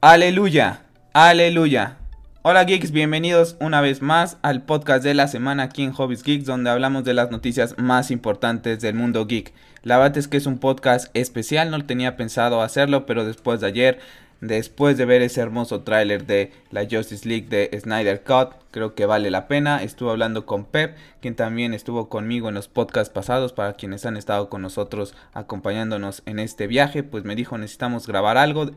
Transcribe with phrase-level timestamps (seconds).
[0.00, 0.82] Aleluya,
[1.12, 1.96] aleluya.
[2.42, 6.44] Hola geeks, bienvenidos una vez más al podcast de la semana aquí en Hobbies Geeks
[6.44, 9.52] donde hablamos de las noticias más importantes del mundo geek.
[9.82, 13.66] La verdad es que es un podcast especial, no tenía pensado hacerlo, pero después de
[13.66, 13.98] ayer
[14.40, 19.04] Después de ver ese hermoso tráiler de la Justice League de Snyder Cut, creo que
[19.04, 19.82] vale la pena.
[19.82, 24.16] Estuve hablando con Pep, quien también estuvo conmigo en los podcasts pasados, para quienes han
[24.16, 28.70] estado con nosotros acompañándonos en este viaje, pues me dijo necesitamos grabar algo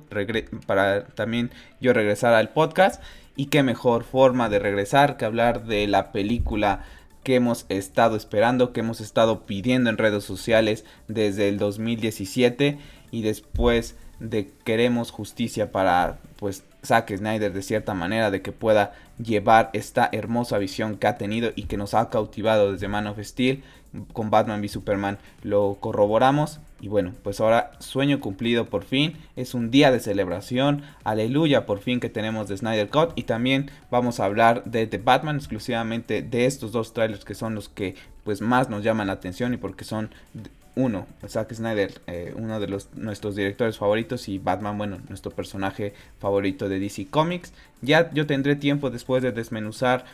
[0.66, 3.02] para también yo regresar al podcast.
[3.35, 6.85] Y qué mejor forma de regresar que hablar de la película
[7.23, 12.80] que hemos estado esperando, que hemos estado pidiendo en redes sociales desde el 2017
[13.12, 18.93] y después de queremos justicia para pues Zack Snyder de cierta manera de que pueda
[19.17, 23.20] llevar esta hermosa visión que ha tenido y que nos ha cautivado desde Man of
[23.20, 23.63] Steel.
[24.13, 26.59] Con Batman v Superman lo corroboramos.
[26.79, 29.18] Y bueno pues ahora sueño cumplido por fin.
[29.35, 30.84] Es un día de celebración.
[31.03, 33.12] Aleluya por fin que tenemos de Snyder Cut.
[33.15, 37.55] Y también vamos a hablar de The Batman exclusivamente de estos dos trailers que son
[37.55, 40.12] los que pues más nos llaman la atención y porque son
[40.76, 45.94] uno, Zack Snyder, eh, uno de los, nuestros directores favoritos y Batman, bueno, nuestro personaje
[46.20, 47.54] favorito de DC Comics.
[47.82, 50.05] Ya yo tendré tiempo después de desmenuzar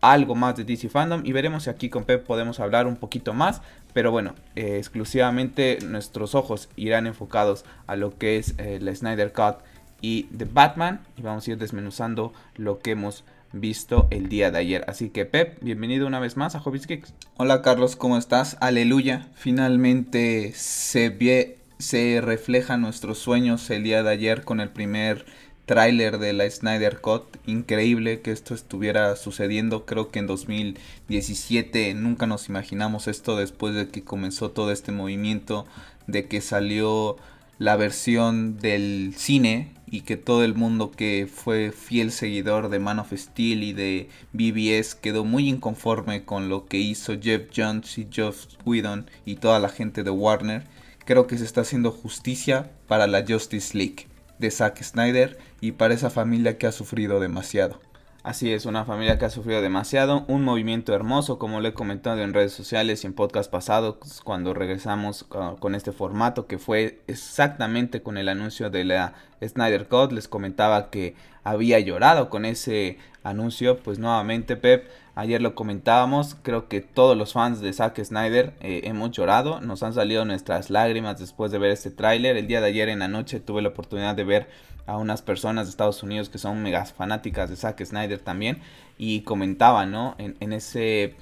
[0.00, 3.34] algo más de DC Fandom y veremos si aquí con Pep podemos hablar un poquito
[3.34, 3.60] más.
[3.92, 9.56] Pero bueno, eh, exclusivamente nuestros ojos irán enfocados a lo que es el Snyder Cut
[10.00, 13.24] y The Batman y vamos a ir desmenuzando lo que hemos
[13.60, 14.84] visto el día de ayer.
[14.88, 17.14] Así que Pep, bienvenido una vez más a Hobbies Kicks.
[17.36, 18.56] Hola Carlos, ¿cómo estás?
[18.60, 19.28] Aleluya.
[19.34, 25.26] Finalmente se, ve, se reflejan nuestros sueños el día de ayer con el primer
[25.66, 27.24] tráiler de la Snyder Cut.
[27.46, 29.84] Increíble que esto estuviera sucediendo.
[29.84, 35.66] Creo que en 2017 nunca nos imaginamos esto después de que comenzó todo este movimiento
[36.06, 37.16] de que salió
[37.58, 42.98] la versión del cine y que todo el mundo que fue fiel seguidor de Man
[42.98, 48.08] of Steel y de BBS quedó muy inconforme con lo que hizo Jeff Jones y
[48.14, 50.64] Josh Whedon y toda la gente de Warner.
[51.04, 54.06] Creo que se está haciendo justicia para la Justice League
[54.38, 57.80] de Zack Snyder y para esa familia que ha sufrido demasiado.
[58.26, 62.22] Así es, una familia que ha sufrido demasiado, un movimiento hermoso, como lo he comentado
[62.22, 68.02] en redes sociales y en podcast pasados, cuando regresamos con este formato que fue exactamente
[68.02, 70.10] con el anuncio de la Snyder Cut.
[70.10, 71.14] Les comentaba que
[71.44, 77.32] había llorado con ese anuncio, pues nuevamente Pep, ayer lo comentábamos, creo que todos los
[77.32, 81.70] fans de Zack Snyder eh, hemos llorado, nos han salido nuestras lágrimas después de ver
[81.70, 82.36] este tráiler.
[82.36, 84.48] El día de ayer en la noche tuve la oportunidad de ver
[84.86, 88.58] a unas personas de Estados Unidos que son megas fanáticas de Zack Snyder también
[88.98, 90.14] y comentaban, ¿no?
[90.18, 91.14] En, ese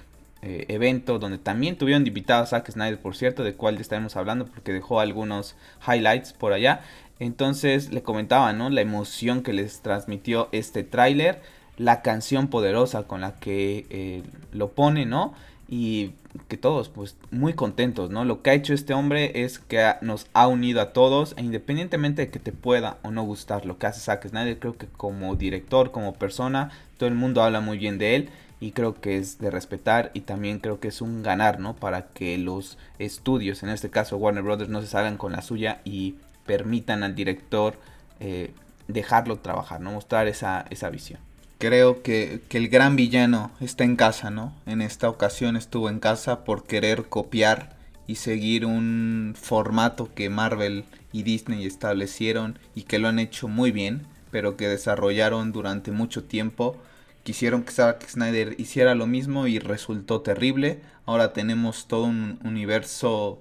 [0.43, 4.47] eh, evento donde también tuvieron invitado a Zack Snyder, por cierto, de cual estaremos hablando
[4.47, 6.83] porque dejó algunos highlights por allá.
[7.19, 8.71] Entonces le comentaban, ¿no?
[8.71, 11.41] La emoción que les transmitió este tráiler,
[11.77, 14.23] la canción poderosa con la que eh,
[14.53, 15.35] lo pone, ¿no?
[15.69, 16.13] Y
[16.49, 18.25] que todos, pues, muy contentos, ¿no?
[18.25, 22.23] Lo que ha hecho este hombre es que nos ha unido a todos, e independientemente
[22.23, 25.37] de que te pueda o no gustar lo que hace Zack Snyder, creo que como
[25.37, 28.31] director, como persona, todo el mundo habla muy bien de él
[28.61, 31.77] y creo que es de respetar y también creo que es un ganar, ¿no?
[31.77, 35.81] Para que los estudios, en este caso Warner Brothers, no se salgan con la suya
[35.85, 36.17] y
[36.47, 37.79] permitan al director
[38.21, 38.53] eh,
[38.89, 39.93] dejarlo trabajar, ¿no?
[39.93, 41.21] Mostrar esa, esa visión
[41.65, 44.55] creo que, el gran villano está en casa, ¿no?
[44.67, 47.75] En esta ocasión estuvo en casa por querer copiar
[48.07, 53.71] y seguir un formato que Marvel y Disney establecieron y que lo han hecho muy
[53.71, 56.77] bien, pero que desarrollaron durante mucho tiempo.
[57.23, 60.83] Quisieron que Zack Snyder hiciera lo mismo y resultó terrible.
[61.07, 63.41] Ahora tenemos todo un universo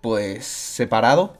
[0.00, 1.36] pues separado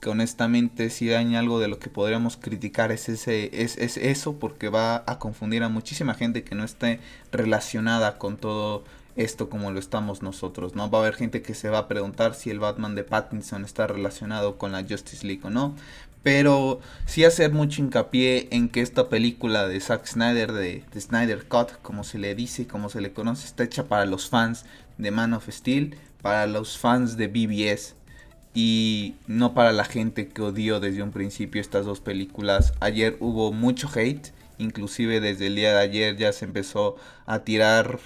[0.00, 4.38] que honestamente si hay algo de lo que podríamos criticar es, ese, es, es eso
[4.38, 7.00] porque va a confundir a muchísima gente que no esté
[7.30, 8.84] relacionada con todo
[9.16, 10.90] esto como lo estamos nosotros, ¿no?
[10.90, 13.86] Va a haber gente que se va a preguntar si el Batman de Pattinson está
[13.86, 15.74] relacionado con la Justice League o no.
[16.22, 21.46] Pero sí hacer mucho hincapié en que esta película de Zack Snyder, de, de Snyder
[21.46, 24.64] Cut, como se le dice, como se le conoce, está hecha para los fans
[24.98, 27.96] de Man of Steel, para los fans de BBS
[28.54, 32.72] y no para la gente que odió desde un principio estas dos películas.
[32.80, 38.00] Ayer hubo mucho hate, inclusive desde el día de ayer ya se empezó a tirar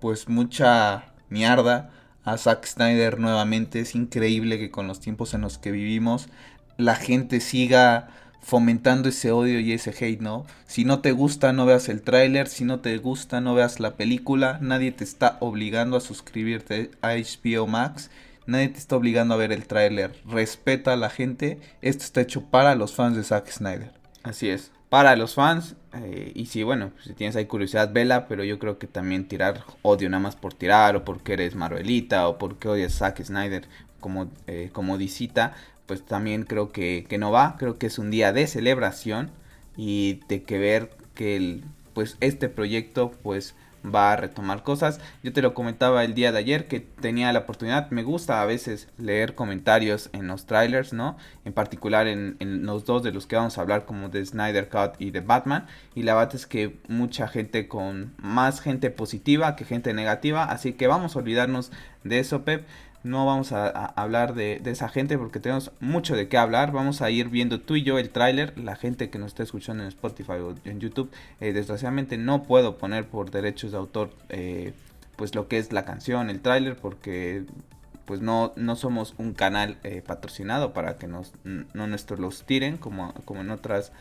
[0.00, 1.90] pues mucha mierda
[2.24, 3.80] a Zack Snyder nuevamente.
[3.80, 6.28] Es increíble que con los tiempos en los que vivimos
[6.76, 8.08] la gente siga
[8.40, 10.46] fomentando ese odio y ese hate, ¿no?
[10.66, 13.96] Si no te gusta, no veas el tráiler, si no te gusta, no veas la
[13.96, 18.10] película, nadie te está obligando a suscribirte a HBO Max
[18.48, 20.18] Nadie te está obligando a ver el tráiler.
[20.26, 21.60] Respeta a la gente.
[21.82, 23.92] Esto está hecho para los fans de Zack Snyder.
[24.22, 24.72] Así es.
[24.88, 25.76] para los fans.
[25.92, 29.64] Eh, y si, bueno, si tienes ahí curiosidad, vela, pero yo creo que también tirar
[29.82, 33.68] odio nada más por tirar, o porque eres Marvelita, o porque odias Zack Snyder
[34.00, 35.54] como, eh, como disita,
[35.84, 37.56] pues también creo que, que, no va.
[37.58, 39.30] Creo que es un día de celebración
[39.76, 43.54] y de que ver que el, pues este proyecto pues
[43.84, 45.00] va a retomar cosas.
[45.22, 48.46] Yo te lo comentaba el día de ayer que tenía la oportunidad, me gusta a
[48.46, 51.16] veces leer comentarios en los trailers, ¿no?
[51.44, 52.36] En particular en,
[52.66, 55.66] los dos de los que vamos a hablar como de Snyder Cut y de Batman.
[55.94, 60.72] Y la verdad es que mucha gente con más gente positiva que gente negativa, así
[60.72, 61.70] que vamos a olvidarnos
[62.04, 62.66] de eso, Pep
[63.04, 66.72] no vamos a, hablar de, esa gente porque tenemos mucho de qué hablar.
[66.72, 68.58] Vamos a ir viendo tú y yo el tráiler.
[68.58, 71.10] La gente que nos está escuchando en Spotify o en YouTube,
[71.40, 74.72] eh, desgraciadamente no puedo poner por derechos de autor eh,
[75.16, 77.44] pues lo que es la canción, el tráiler, porque
[78.04, 82.78] pues no, no somos un canal eh, patrocinado para que nos, no nuestros los tiren
[82.78, 83.92] como, como en otras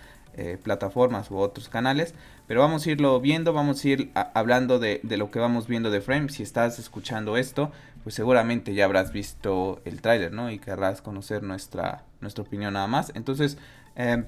[0.61, 2.13] plataformas u otros canales.
[2.45, 5.89] Pero vamos a irlo viendo, vamos a ir hablando de, de, lo que vamos viendo
[5.89, 6.29] de Frame.
[6.29, 7.71] Si estás escuchando esto,
[8.07, 10.50] pues seguramente ya habrás visto el tráiler, ¿no?
[10.50, 13.12] Y querrás conocer nuestra, nuestra opinión nada más.
[13.15, 13.57] Entonces,
[13.98, 14.27] em,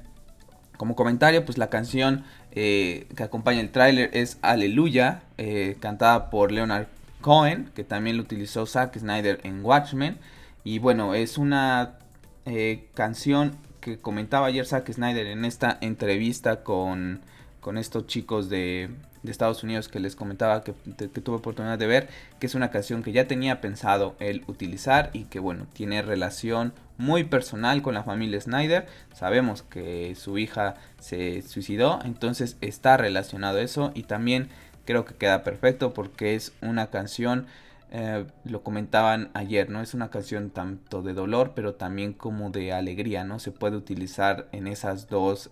[0.75, 6.51] como comentario, pues la canción eh, que acompaña el tráiler es Aleluya, eh, cantada por
[6.51, 6.87] Leonard
[7.21, 10.17] Cohen, que también lo utilizó Zack Snyder en Watchmen.
[10.65, 11.99] Y bueno, es una
[12.45, 17.21] eh, canción que comentaba ayer Zack Snyder en esta entrevista con,
[17.61, 18.89] con estos chicos de,
[19.23, 23.03] de Estados Unidos que les comentaba que, tuve oportunidad de ver, que es una canción
[23.03, 28.03] que ya tenía pensado él utilizar y que bueno, tiene relación muy personal con la
[28.03, 28.87] familia Snyder.
[29.13, 34.49] Sabemos que su hija se suicidó, entonces está relacionado eso y también
[34.85, 37.45] creo que queda perfecto porque es una canción,
[37.91, 39.81] eh, lo comentaban ayer, ¿no?
[39.81, 43.39] Es una canción tanto de dolor pero también como de alegría, ¿no?
[43.39, 45.51] Se puede utilizar en esas dos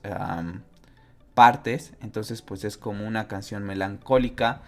[1.38, 4.62] partes, entonces pues es como una canción melancólica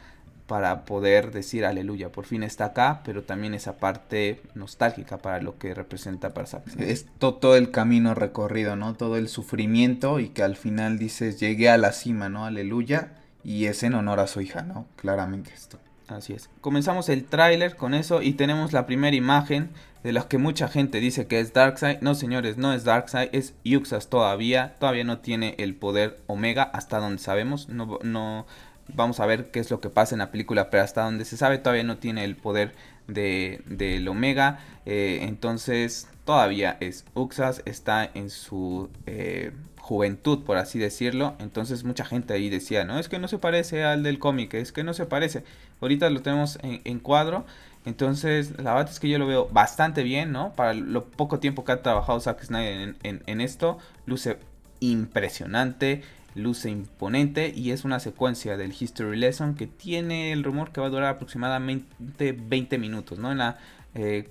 [0.45, 5.57] para poder decir aleluya, por fin está acá, pero también esa parte nostálgica para lo
[5.57, 6.79] que representa para Zack.
[6.79, 8.93] Es todo el camino recorrido, ¿no?
[8.93, 12.45] Todo el sufrimiento y que al final dices llegué a la cima, ¿no?
[12.45, 13.13] Aleluya,
[13.43, 14.85] y es en honor a su hija, ¿no?
[14.95, 15.79] Claramente esto.
[16.09, 16.49] Así es.
[16.61, 19.69] Comenzamos el tráiler con eso y tenemos la primera imagen
[20.03, 21.99] de la que mucha gente dice que es Darkseid.
[22.01, 24.75] No, señores, no es Darkseid, es Yuxas todavía.
[24.79, 27.69] Todavía no tiene el poder Omega hasta donde sabemos.
[27.69, 28.47] No, no
[28.87, 31.37] vamos a ver qué es lo que pasa en la película, pero hasta donde se
[31.37, 32.73] sabe todavía no tiene el poder
[33.07, 34.59] de, del Omega.
[34.85, 39.51] Eh, entonces todavía es Uxas, está en su eh,
[39.89, 41.35] juventud, por así decirlo.
[41.39, 44.71] Entonces mucha gente ahí decía, no, es que no se parece al del cómic, es
[44.71, 45.43] que no se parece.
[45.81, 47.45] Ahorita lo tenemos en cuadro.
[47.85, 50.53] Entonces, la verdad es que yo lo veo bastante bien, ¿no?
[50.53, 54.37] Para lo poco tiempo que ha trabajado Zack Snyder en, esto, luce
[54.79, 56.03] impresionante,
[56.35, 60.87] luce imponente y es una secuencia del History Lesson que tiene el rumor que va
[60.87, 63.31] a durar aproximadamente 20 minutos, ¿no?
[63.31, 63.57] En la,
[63.95, 64.29] eh,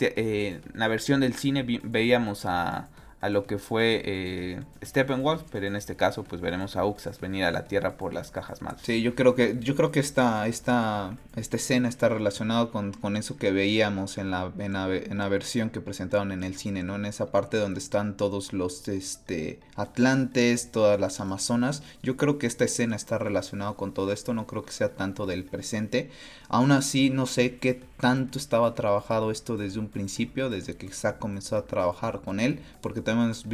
[0.00, 2.88] eh, la versión del cine veíamos a
[3.22, 7.44] a lo que fue eh, Steppenwolf, pero en este caso pues veremos a Uxas venir
[7.44, 8.82] a la Tierra por las cajas madres.
[8.82, 13.16] Sí, yo creo que yo creo que esta esta esta escena está relacionada con, con
[13.16, 16.82] eso que veíamos en la, en la, en la versión que presentaron en el cine,
[16.82, 16.96] ¿no?
[16.96, 21.84] En esa parte donde están todos los este Atlantes, todas las Amazonas.
[22.02, 25.26] Yo creo que esta escena está relacionada con todo esto, no creo que sea tanto
[25.26, 26.10] del presente.
[26.48, 31.20] Aún así, no sé qué tanto estaba trabajado esto desde un principio, desde que Zack
[31.20, 33.46] comenzó a trabajar con él, porque hemos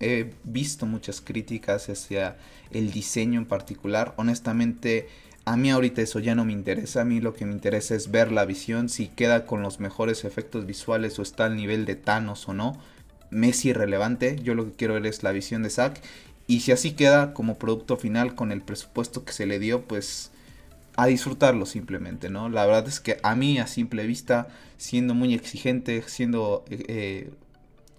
[0.00, 2.36] he visto muchas críticas hacia
[2.72, 4.12] el diseño en particular.
[4.18, 5.08] Honestamente,
[5.46, 7.00] a mí ahorita eso ya no me interesa.
[7.00, 10.26] A mí lo que me interesa es ver la visión, si queda con los mejores
[10.26, 12.78] efectos visuales o está al nivel de Thanos o no.
[13.30, 14.38] Me es irrelevante.
[14.42, 16.02] Yo lo que quiero ver es la visión de Zack.
[16.46, 20.32] Y si así queda como producto final con el presupuesto que se le dio, pues
[20.96, 22.48] a disfrutarlo simplemente, ¿no?
[22.48, 24.48] La verdad es que a mí a simple vista,
[24.78, 27.30] siendo muy exigente, siendo eh, eh,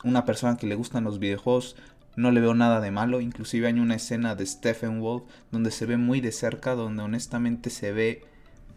[0.04, 1.76] una persona que le gustan los videojuegos,
[2.16, 3.22] no le veo nada de malo.
[3.22, 7.70] Inclusive hay una escena de Stephen Wolf donde se ve muy de cerca, donde honestamente
[7.70, 8.26] se ve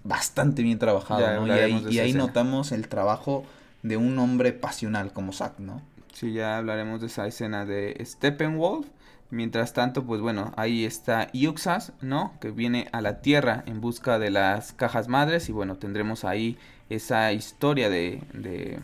[0.05, 1.47] bastante bien trabajado.
[1.47, 3.45] Y ahí, notamos el trabajo
[3.83, 5.83] de un hombre pasional como Zack, ¿no?
[6.13, 8.87] Sí, ya hablaremos de esa escena de Steppenwolf.
[9.31, 12.35] Mientras tanto, pues bueno, ahí está Yuxas, ¿no?
[12.41, 15.49] Que viene a la Tierra en busca de las cajas madres.
[15.49, 16.59] Y bueno, tendremos ahí
[16.89, 18.81] esa historia de, de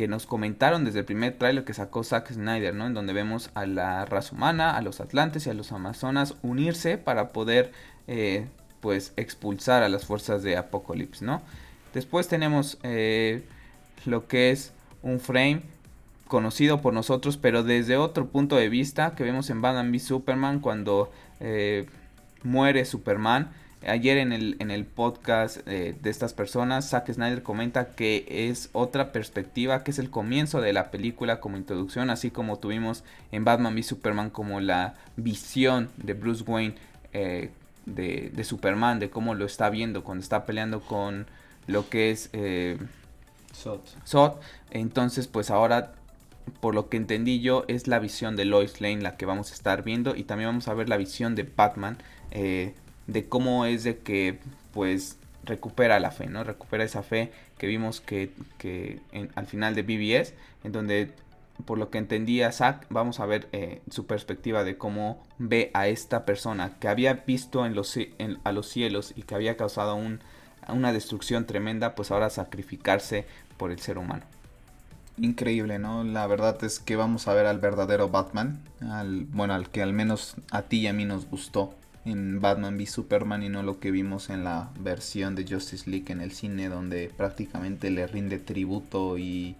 [0.00, 2.86] que nos comentaron desde el primer tráiler que sacó Zack Snyder, ¿no?
[2.86, 6.96] En donde vemos a la raza humana, a los atlantes y a los amazonas unirse
[6.96, 7.70] para poder,
[8.08, 8.48] eh,
[8.80, 11.42] pues, expulsar a las fuerzas de Apocalypse, ¿no?
[11.92, 13.44] Después tenemos eh,
[14.06, 15.62] lo que es un frame
[16.30, 20.60] conocido por nosotros, pero desde otro punto de vista que vemos en Batman v Superman
[20.60, 21.86] cuando eh,
[22.44, 23.50] muere Superman.
[23.86, 28.70] Ayer en el, en el podcast eh, de estas personas, Zack Snyder comenta que es
[28.72, 33.44] otra perspectiva, que es el comienzo de la película como introducción, así como tuvimos en
[33.44, 36.74] Batman v Superman como la visión de Bruce Wayne
[37.12, 37.50] eh,
[37.86, 41.26] de, de, Superman, de cómo lo está viendo cuando está peleando con
[41.66, 42.78] lo que es eh,
[43.52, 44.34] Zod.
[44.70, 45.92] Entonces, pues ahora
[46.60, 49.54] por lo que entendí yo, es la visión de Lois Lane la que vamos a
[49.54, 50.16] estar viendo.
[50.16, 51.98] Y también vamos a ver la visión de Batman.
[52.30, 52.74] Eh,
[53.06, 54.38] de cómo es de que,
[54.72, 56.44] pues, recupera la fe, ¿no?
[56.44, 59.00] Recupera esa fe que vimos que, que
[59.34, 60.34] al final de BBS.
[60.64, 61.12] En donde,
[61.64, 65.88] por lo que entendía Zack, vamos a ver eh, su perspectiva de cómo ve a
[65.88, 67.68] esta persona que había visto a
[68.52, 70.20] los cielos y que había causado un,
[70.68, 73.26] una destrucción tremenda, pues ahora sacrificarse
[73.56, 74.24] por el ser humano
[75.20, 76.04] increíble, ¿no?
[76.04, 79.92] La verdad es que vamos a ver al verdadero Batman, al bueno, al que al
[79.92, 81.74] menos a ti y a mí nos gustó
[82.04, 86.10] en Batman v Superman y no lo que vimos en la versión de Justice League
[86.10, 89.56] en el cine donde prácticamente le rinde tributo y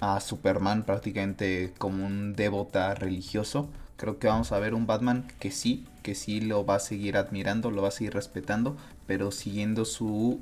[0.00, 3.68] a Superman prácticamente como un devota religioso.
[3.96, 7.16] Creo que vamos a ver un Batman que sí, que sí lo va a seguir
[7.16, 10.40] admirando, lo va a seguir respetando, pero siguiendo su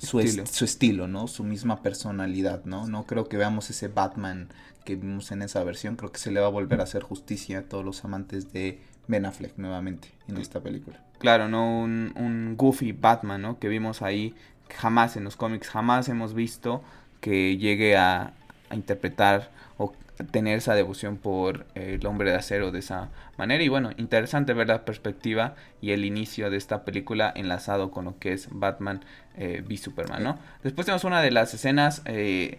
[0.00, 0.46] su estilo.
[0.46, 1.26] su estilo, ¿no?
[1.28, 2.86] Su misma personalidad, ¿no?
[2.86, 4.48] No creo que veamos ese Batman
[4.84, 5.96] que vimos en esa versión.
[5.96, 8.80] Creo que se le va a volver a hacer justicia a todos los amantes de
[9.08, 11.02] Ben Affleck nuevamente en esta película.
[11.18, 11.80] Claro, ¿no?
[11.80, 13.58] Un, un goofy Batman, ¿no?
[13.58, 14.34] Que vimos ahí
[14.70, 16.82] jamás en los cómics, jamás hemos visto
[17.20, 18.34] que llegue a,
[18.70, 19.92] a interpretar o
[20.24, 23.62] tener esa devoción por el hombre de acero de esa manera.
[23.62, 28.18] Y bueno, interesante ver la perspectiva y el inicio de esta película enlazado con lo
[28.18, 29.00] que es Batman
[29.36, 30.38] eh, v Superman, ¿no?
[30.62, 32.58] Después tenemos una de las escenas, eh,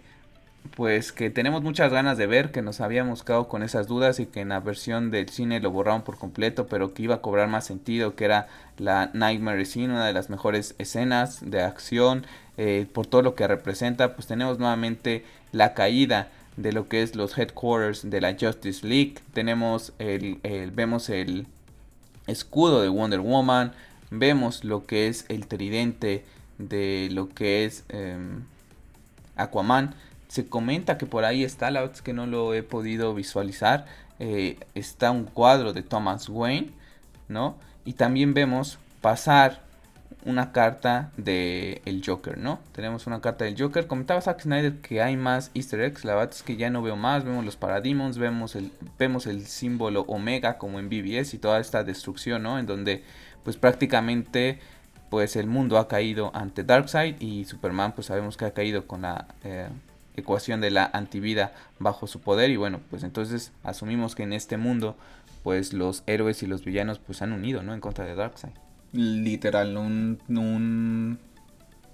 [0.75, 4.25] pues que tenemos muchas ganas de ver, que nos habíamos quedado con esas dudas y
[4.25, 7.47] que en la versión del cine lo borraron por completo, pero que iba a cobrar
[7.47, 12.25] más sentido, que era la Nightmare Scene, una de las mejores escenas de acción,
[12.57, 17.15] eh, por todo lo que representa, pues tenemos nuevamente la caída de lo que es
[17.15, 19.15] los headquarters de la Justice League.
[19.33, 20.39] Tenemos el,
[20.73, 21.47] vemos el
[22.27, 23.73] escudo de Wonder Woman,
[24.09, 26.23] vemos lo que es el tridente
[26.57, 28.43] de lo que es em,
[29.35, 29.95] Aquaman.
[30.27, 33.85] Se comenta que por ahí está, la que no lo he podido visualizar.
[34.19, 36.69] Eh, está un cuadro de Thomas Wayne,
[37.27, 37.55] ¿no?
[37.85, 39.63] Y también vemos pasar
[40.25, 42.59] una carta de el Joker, ¿no?
[42.73, 43.87] Tenemos una carta del Joker.
[43.87, 46.05] Comentaba Zack Snyder que hay más Easter eggs.
[46.05, 47.23] La verdad es que ya no veo más.
[47.23, 51.83] Vemos los Parademons, vemos el, vemos el símbolo Omega como en BBS y toda esta
[51.83, 52.59] destrucción, ¿no?
[52.59, 53.03] En donde
[53.43, 54.59] pues prácticamente
[55.09, 59.01] pues el mundo ha caído ante Darkseid y Superman pues sabemos que ha caído con
[59.01, 59.67] la eh,
[60.15, 64.55] ecuación de la antivida bajo su poder y bueno pues entonces asumimos que en este
[64.55, 64.95] mundo
[65.43, 67.73] pues los héroes y los villanos pues han unido, ¿no?
[67.73, 68.53] En contra de Darkseid
[68.93, 71.19] literal, un, un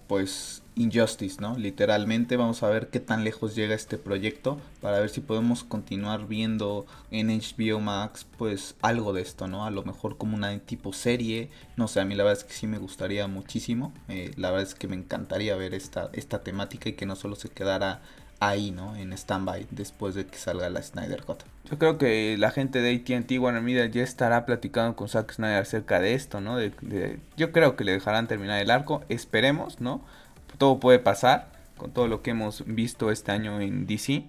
[0.07, 1.57] pues Injustice, ¿no?
[1.57, 6.27] Literalmente vamos a ver qué tan lejos llega este proyecto para ver si podemos continuar
[6.27, 9.65] viendo en HBO Max pues algo de esto, ¿no?
[9.65, 12.53] A lo mejor como una tipo serie, no sé, a mí la verdad es que
[12.53, 16.89] sí me gustaría muchísimo, eh, la verdad es que me encantaría ver esta, esta temática
[16.89, 18.01] y que no solo se quedara
[18.39, 18.95] ahí, ¿no?
[18.95, 21.43] En stand-by después de que salga la Snyder Cut.
[21.69, 25.61] Yo creo que la gente de AT&T Warner Media ya estará platicando con Zack Snyder
[25.61, 26.57] acerca de esto, ¿no?
[27.35, 30.01] Yo creo que le dejarán terminar el arco, esperemos, ¿no?
[30.57, 34.23] Todo puede pasar con todo lo que hemos visto este año en DC.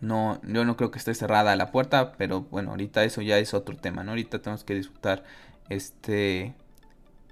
[0.00, 3.52] No, yo no creo que esté cerrada la puerta, pero bueno, ahorita eso ya es
[3.52, 4.12] otro tema, ¿no?
[4.12, 5.24] Ahorita tenemos que disfrutar
[5.68, 6.54] este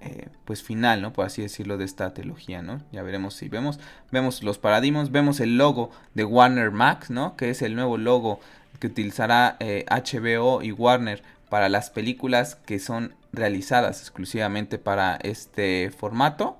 [0.01, 1.13] eh, pues final, ¿no?
[1.13, 2.81] Por así decirlo, de esta trilogía, ¿no?
[2.91, 3.79] Ya veremos si vemos,
[4.11, 7.37] vemos los paradigmas, vemos el logo de Warner Max, ¿no?
[7.37, 8.39] Que es el nuevo logo
[8.79, 15.91] que utilizará HBO eh, y Warner para las películas que son realizadas exclusivamente para este
[15.91, 16.57] formato,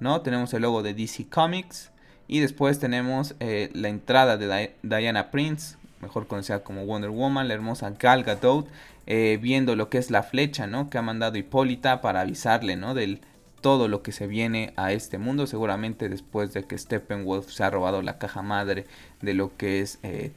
[0.00, 0.20] ¿no?
[0.20, 1.90] Tenemos el logo de DC Comics
[2.28, 7.54] y después tenemos eh, la entrada de Diana Prince, mejor conocida como Wonder Woman, la
[7.54, 8.68] hermosa Gal Gadot,
[9.06, 10.90] eh, viendo lo que es la flecha, ¿no?
[10.90, 12.94] Que ha mandado Hipólita para avisarle, ¿no?
[12.94, 13.20] Del
[13.60, 17.70] todo lo que se viene a este mundo, seguramente después de que Steppenwolf se ha
[17.70, 18.86] robado la caja madre
[19.22, 20.32] de lo que es eh,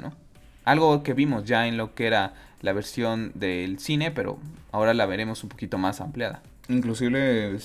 [0.00, 0.14] ¿no?
[0.64, 4.38] Algo que vimos ya en lo que era la versión del cine, pero
[4.72, 6.42] ahora la veremos un poquito más ampliada.
[6.68, 7.58] Inclusive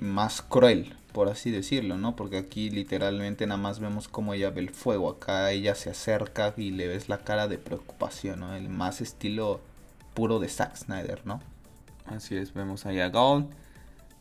[0.00, 2.14] más cruel, por así decirlo, ¿no?
[2.14, 6.54] Porque aquí literalmente nada más vemos cómo ella ve el fuego, acá ella se acerca
[6.56, 8.54] y le ves la cara de preocupación, ¿no?
[8.54, 9.60] El más estilo
[10.12, 11.40] puro de Zack Snyder, ¿no?
[12.06, 13.46] Así es, vemos ahí a Gold.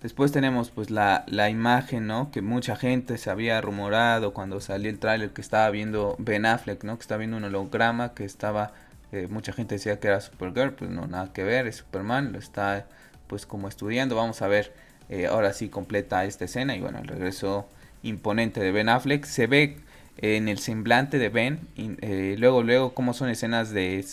[0.04, 2.30] Después tenemos pues la, la imagen, ¿no?
[2.30, 6.84] Que mucha gente se había rumorado cuando salió el tráiler que estaba viendo Ben Affleck,
[6.84, 6.98] ¿no?
[6.98, 8.74] Que estaba viendo un holograma, que estaba...
[9.14, 12.40] Eh, mucha gente decía que era Supergirl, pues no, nada que ver, es Superman, lo
[12.40, 12.86] está
[13.28, 14.18] pues como estudiando.
[14.18, 14.74] Vamos a ver
[15.08, 17.70] eh, ahora sí completa esta escena y bueno, el regreso
[18.02, 19.24] imponente de Ben Affleck.
[19.24, 19.78] Se ve
[20.18, 24.06] en el semblante de Ben, eh, luego, luego, cómo son escenas de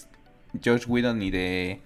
[0.63, 1.81] George Whedon y de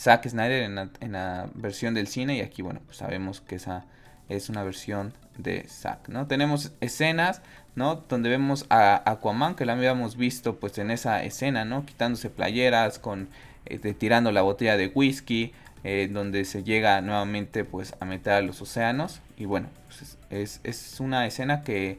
[0.00, 2.36] Zack Snyder en la, versión del cine.
[2.36, 3.84] Y aquí, bueno, pues sabemos que esa
[4.30, 6.26] es una versión de Zack, ¿no?
[6.26, 7.42] Tenemos escenas,
[7.74, 7.96] ¿no?
[8.08, 11.84] Donde vemos a Aquaman, que la habíamos visto pues en esa escena, ¿no?
[11.84, 13.28] Quitándose playeras, con,
[13.66, 15.52] eh, tirando la botella de whisky,
[15.84, 19.20] eh, donde se llega nuevamente pues a meter a los océanos.
[19.36, 21.98] Y bueno, pues, es, es una escena que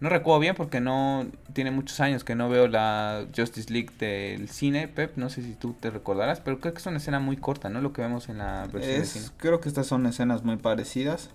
[0.00, 4.48] no recuerdo bien porque no tiene muchos años que no veo la Justice League del
[4.48, 5.16] cine, Pep.
[5.16, 7.80] No sé si tú te recordarás, pero creo que es una escena muy corta, ¿no?
[7.80, 9.26] Lo que vemos en la versión cine.
[9.38, 11.30] Creo que estas son escenas muy parecidas.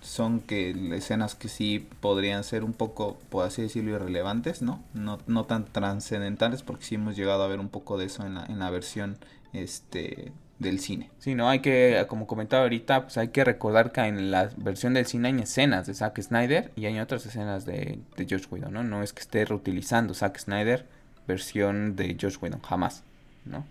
[0.00, 4.82] son que escenas que sí podrían ser un poco, por así decirlo, irrelevantes, ¿no?
[4.94, 8.34] No, no tan trascendentales porque sí hemos llegado a ver un poco de eso en
[8.34, 9.16] la, en la versión
[9.52, 10.32] este
[10.62, 11.10] del cine.
[11.18, 14.94] Sí, no, hay que, como comentaba ahorita, pues hay que recordar que en la versión
[14.94, 18.72] del cine hay escenas de Zack Snyder y hay otras escenas de, de George Whedon,
[18.72, 18.82] ¿no?
[18.82, 20.86] No es que esté reutilizando Zack Snyder
[21.26, 23.02] versión de George Whedon, jamás,
[23.44, 23.64] ¿no?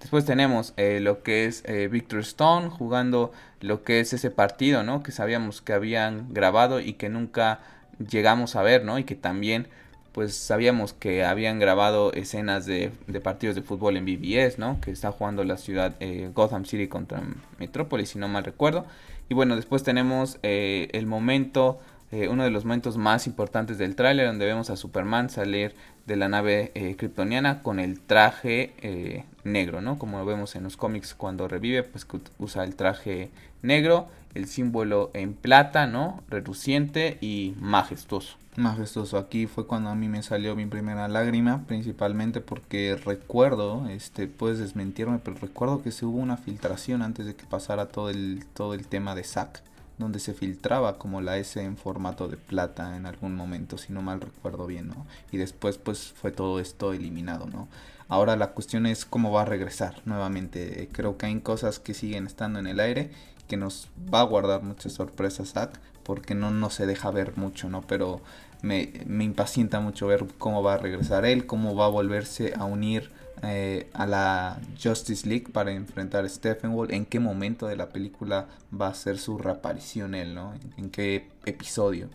[0.00, 4.82] Después tenemos eh, lo que es eh, Victor Stone jugando lo que es ese partido,
[4.82, 5.02] ¿no?
[5.02, 7.60] Que sabíamos que habían grabado y que nunca
[7.98, 8.98] llegamos a ver, ¿no?
[8.98, 9.68] Y que también
[10.16, 12.90] pues sabíamos que habían grabado escenas de,
[13.22, 14.80] partidos de fútbol en BBS, ¿no?
[14.80, 17.22] Que está jugando la ciudad eh, Gotham City contra
[17.58, 18.86] Metrópolis, si no mal recuerdo.
[19.28, 21.78] Y bueno, después tenemos eh, el momento,
[22.12, 25.74] eh, uno de los momentos más importantes del tráiler, donde vemos a Superman salir
[26.06, 29.98] de la nave kryptoniana con el traje negro, ¿no?
[29.98, 32.06] Como lo vemos en los cómics cuando revive, pues
[32.38, 33.28] usa el traje
[33.60, 36.22] negro, el símbolo en plata, ¿no?
[36.28, 39.18] Reluciente y majestuoso majestuoso.
[39.18, 44.58] Aquí fue cuando a mí me salió mi primera lágrima, principalmente porque recuerdo, este, puedes
[44.58, 48.74] desmentirme, pero recuerdo que se hubo una filtración antes de que pasara todo el, todo
[48.74, 49.62] el tema de Zack,
[49.98, 54.02] donde se filtraba como la S en formato de plata en algún momento, si no
[54.02, 55.06] mal recuerdo bien, ¿no?
[55.32, 57.68] Y después pues fue todo esto eliminado, ¿no?
[58.08, 60.88] Ahora la cuestión es cómo va a regresar nuevamente.
[60.92, 63.10] Creo que hay cosas que siguen estando en el aire
[63.46, 67.68] que nos va a guardar muchas sorpresas Zack porque no, no se deja ver mucho,
[67.68, 67.82] ¿no?
[67.82, 68.20] Pero
[68.62, 72.64] me, me, impacienta mucho ver cómo va a regresar él, cómo va a volverse a
[72.64, 73.10] unir
[73.42, 78.46] eh, a la Justice League para enfrentar a Steppenwolf, en qué momento de la película
[78.78, 80.54] va a ser su reaparición él, ¿no?
[80.76, 82.08] En qué episodio.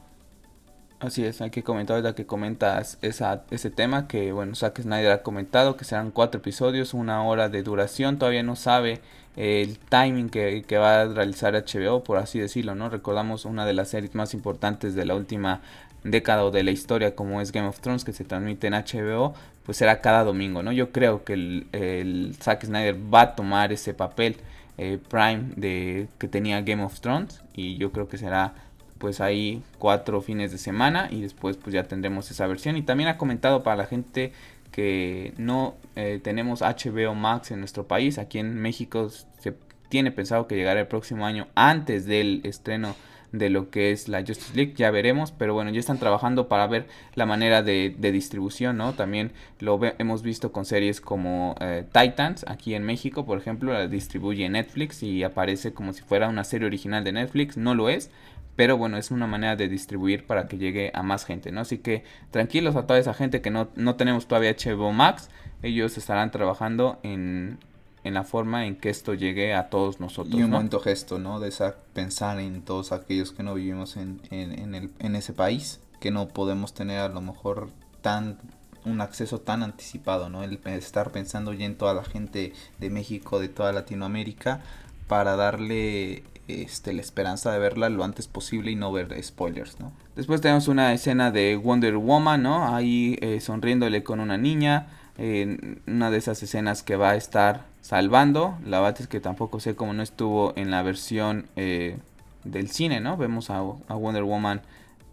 [1.00, 5.12] Así es, hay que comentar ahorita que comentas esa, ese tema que, bueno, Zack Snyder
[5.12, 9.02] ha comentado que serán cuatro episodios, una hora de duración, todavía no sabe
[9.36, 12.90] el timing que, va a realizar HBO, por así decirlo, ¿no?
[12.90, 15.62] Recordamos una de las series más importantes de la última
[16.04, 19.34] década o de la historia como es Game of Thrones que se transmite en HBO,
[19.64, 20.72] pues será cada domingo, ¿no?
[20.72, 24.38] Yo creo que el, el Zack Snyder va a tomar ese papel
[24.78, 28.54] eh, prime de que tenía Game of Thrones y yo creo que será
[28.98, 33.10] pues ahí cuatro fines de semana y después pues ya tendremos esa versión y también
[33.10, 34.32] ha comentado para la gente
[34.72, 38.18] que no eh, tenemos HBO Max en nuestro país.
[38.18, 39.54] Aquí en México se
[39.90, 42.96] tiene pensado que llegará el próximo año antes del estreno
[43.32, 46.68] de lo que es la Justice League, ya veremos, pero bueno, ya están trabajando para
[46.68, 48.94] ver la manera de, distribución, ¿no?
[48.94, 53.88] También lo hemos visto con series como eh, Titans, aquí en México, por ejemplo, la
[53.88, 58.12] distribuye Netflix y aparece como si fuera una serie original de Netflix, no lo es,
[58.56, 61.62] pero bueno, es una manera de distribuir para que llegue a más gente, ¿no?
[61.62, 65.30] Así que tranquilos a toda esa gente que no, no tenemos todavía HBO Max,
[65.64, 67.60] ellos estarán trabajando en,
[68.04, 70.36] en la forma en que esto llegue a todos nosotros.
[70.36, 71.40] Y un momento gesto, ¿no?
[71.40, 75.80] De esa, pensar en todos aquellos que no vivimos en, en, el, en ese país,
[76.00, 77.70] que no podemos tener a lo mejor
[78.02, 78.40] tan
[78.84, 80.44] un acceso tan anticipado, ¿no?
[80.44, 84.62] El estar pensando ya en toda la gente de México, de toda Latinoamérica,
[85.08, 86.24] para darle
[86.60, 89.78] este, la esperanza de verla lo antes posible y no ver spoilers.
[90.16, 92.46] Después tenemos una escena de Wonder Woman.
[92.46, 94.88] Ahí eh, sonriéndole con una niña,
[95.88, 98.58] una de esas escenas que va a estar salvando.
[98.66, 101.98] La verdad es que tampoco sé cómo no estuvo en la versión eh,
[102.44, 103.18] del cine, ¿no?
[103.18, 104.62] Vemos a, Wonder Woman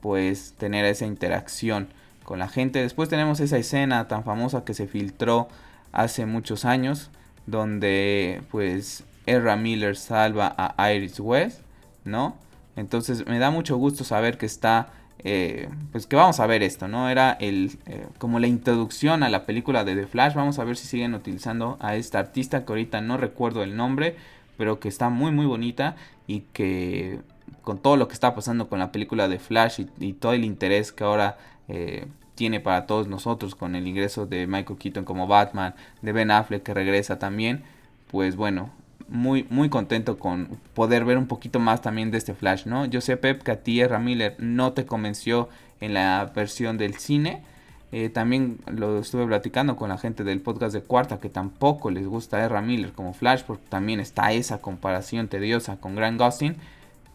[0.01, 1.89] pues tener esa interacción
[2.25, 2.81] con la gente.
[2.81, 5.49] Después tenemos esa escena tan famosa que se filtró
[5.93, 7.11] hace muchos años
[7.47, 11.61] donde pues Ezra Miller salva a Iris West,
[12.05, 12.37] ¿no?
[12.77, 14.89] Entonces me da mucho gusto saber que está
[15.25, 17.09] eh, pues que vamos a ver esto, ¿no?
[17.09, 20.35] Era el, eh, como la introducción a la película de The Flash.
[20.35, 24.17] Vamos a ver si siguen utilizando a esta artista que ahorita no recuerdo el nombre,
[24.57, 27.21] pero que está muy muy bonita y que
[27.63, 30.93] con todo lo que está pasando con la película de Flash y, todo el interés
[30.93, 31.39] que ahora
[31.69, 36.31] eh, tiene para todos nosotros con el ingreso de Michael Keaton como Batman, de Ben
[36.31, 37.65] Affleck que regresa también,
[38.11, 38.71] pues bueno,
[39.09, 42.85] muy, muy contento con poder ver un poquito más también de este Flash, ¿no?
[42.87, 45.49] Yo sé, Pep, que a ti Miller no te convenció
[45.81, 47.43] en la versión del cine.
[47.91, 52.07] Eh, también lo estuve platicando con la gente del podcast de Cuarta, que tampoco les
[52.07, 56.57] gusta Ezra Miller como Flash, porque también está esa comparación tediosa con Grant Gustin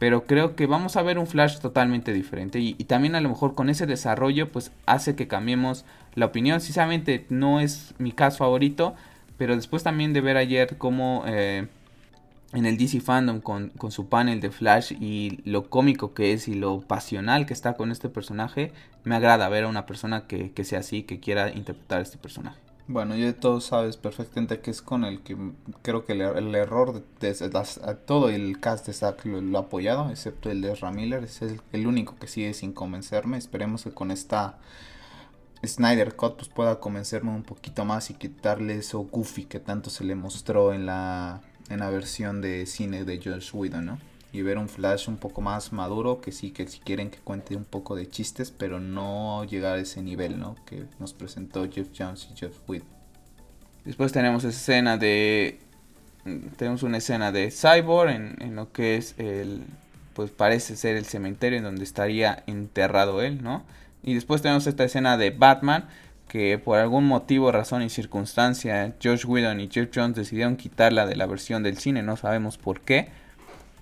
[0.04, 3.56] pero creo que vamos a ver un Flash totalmente diferente y, también a lo mejor
[3.56, 6.60] con ese desarrollo pues hace que cambiemos la opinión.
[6.60, 8.96] Sinceramente no es mi caso favorito,
[9.38, 11.68] pero después también de ver ayer cómo eh,
[12.54, 16.54] en el DC Fandom con, su panel de Flash y lo cómico que es y
[16.54, 18.72] lo pasional que está con este personaje,
[19.04, 22.64] me agrada ver a una persona que, que sea así, que quiera interpretar este personaje.
[22.86, 25.38] Bueno, ya todos sabes perfectamente que es con el que
[25.82, 27.52] creo que el, error de,
[28.06, 32.18] todo el cast de Zack lo, ha apoyado, excepto el de Ramiller, es el, único
[32.18, 33.38] que sigue sin convencerme.
[33.38, 34.58] Esperemos que con esta
[35.66, 40.04] Snyder Cut pues, pueda convencerme un poquito más y quitarle eso goofy que tanto se
[40.04, 41.42] le mostró en la,
[41.74, 44.14] en la versión de cine de Josh Whedon, ¿no?
[44.34, 47.56] y ver un Flash un poco más maduro, que sí, que si quieren que cuente
[47.56, 50.56] un poco de chistes, pero no llegar a ese nivel, ¿no?
[50.66, 52.84] Que nos presentó Jeff Jones y Jeff Witt.
[53.86, 55.60] Después tenemos escena de...
[56.58, 59.66] Tenemos una escena de Cyborg en, en lo que es el...
[60.16, 63.64] Pues parece ser el cementerio en donde estaría enterrado él, ¿no?
[64.02, 65.88] Y después tenemos esta escena de Batman,
[66.28, 71.16] que por algún motivo, razón y circunstancia, Josh Whedon y Jeff Jones decidieron quitarla de
[71.16, 73.10] la versión del cine, no sabemos por qué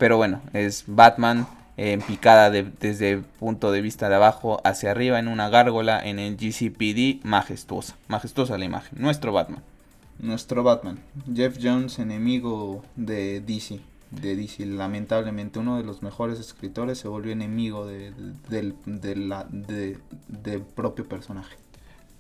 [0.02, 1.46] pero bueno, es Batman
[1.78, 6.18] en picada desde el punto de vista de abajo hacia arriba en una gárgola en
[6.18, 7.96] el GCPD majestuosa.
[8.08, 9.00] Majestuosa la imagen.
[9.00, 9.62] Nuestro Batman.
[10.18, 10.98] Nuestro Batman.
[11.32, 13.80] Jeff Jones, enemigo de DC.
[14.10, 14.66] De DC.
[14.66, 18.12] Lamentablemente uno de los mejores escritores se volvió enemigo de,
[18.50, 18.74] del,
[20.74, 21.58] propio personaje.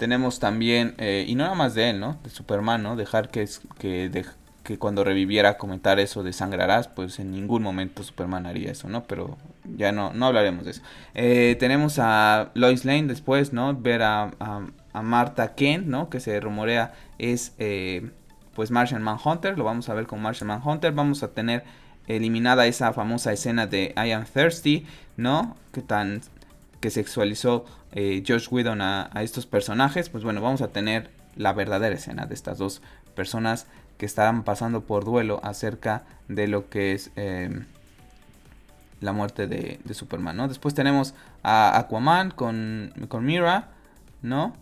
[0.01, 2.17] Tenemos también, eh, y no nada más de él, ¿no?
[2.23, 2.95] De Superman, ¿no?
[2.95, 4.25] Dejar que, que,
[4.63, 9.03] que cuando reviviera comentar eso de sangrarás, pues en ningún momento Superman haría eso, ¿no?
[9.03, 9.37] Pero
[9.77, 10.81] ya no, no hablaremos de eso.
[11.13, 13.75] Eh, tenemos a Lois Lane después, ¿no?
[13.75, 16.09] Ver a, a, Martha Kent, ¿no?
[16.09, 18.09] Que se rumorea es eh,
[18.55, 21.63] pues Martian Manhunter, lo vamos a ver con Martian Manhunter, vamos a tener
[22.07, 24.83] eliminada esa famosa escena de I Am Thirsty,
[25.15, 25.55] ¿no?
[25.71, 26.21] Que tan
[26.79, 31.95] que sexualizó eh, Josh Whedon a, estos personajes, pues bueno, vamos a tener la verdadera
[31.95, 32.81] escena de estas dos
[33.15, 37.65] personas que estarán pasando por duelo acerca de lo que es em,
[38.99, 40.47] la muerte de, Superman, ¿no?
[40.47, 43.69] Después tenemos a Aquaman con, con Mira,
[44.21, 44.53] ¿no?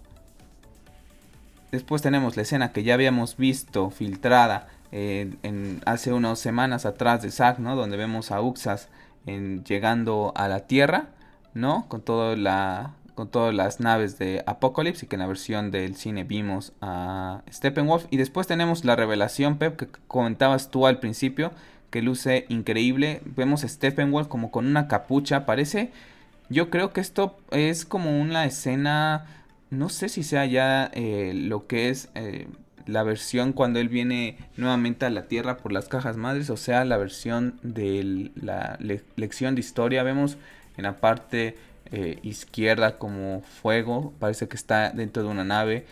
[1.72, 7.32] Después tenemos la escena que ya habíamos visto filtrada en, hace unas semanas atrás de
[7.32, 7.76] Zack, ¿no?
[7.76, 8.90] Donde vemos a Uxas
[9.26, 11.10] en, llegando a la Tierra,
[11.54, 11.86] ¿no?
[11.88, 15.98] Con toda la, con todas las naves de Apocalypse y que en la versión del
[15.98, 18.06] cine vimos a Steppenwolf.
[18.12, 21.52] Y después tenemos la revelación, Pep, que comentabas tú al principio,
[21.90, 23.22] que luce increíble.
[23.26, 25.92] Vemos a Steppenwolf como con una capucha, parece...
[26.48, 29.26] Yo creo que esto es como una escena,
[29.70, 32.48] no sé si sea ya eh, lo que es eh,
[32.86, 36.86] la versión cuando él viene nuevamente a la Tierra por las cajas madres, o sea,
[36.86, 40.04] la versión de la lección de historia.
[40.04, 40.38] Vemos
[40.78, 41.58] en la parte
[41.92, 45.88] eh, izquierda como fuego, parece que está dentro de una nave.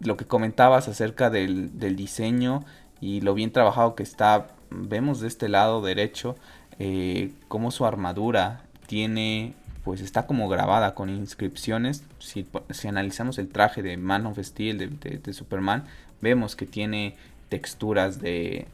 [0.00, 2.64] Lo que comentabas acerca del, diseño
[3.00, 6.36] y lo bien trabajado que está, vemos de este lado derecho
[6.78, 9.54] eh, como su armadura tiene,
[9.84, 12.04] pues está como grabada con inscripciones.
[12.18, 12.46] Si,
[12.88, 15.84] analizamos el traje de Man of Steel, de, Superman,
[16.22, 17.16] vemos que tiene
[17.50, 18.66] texturas de,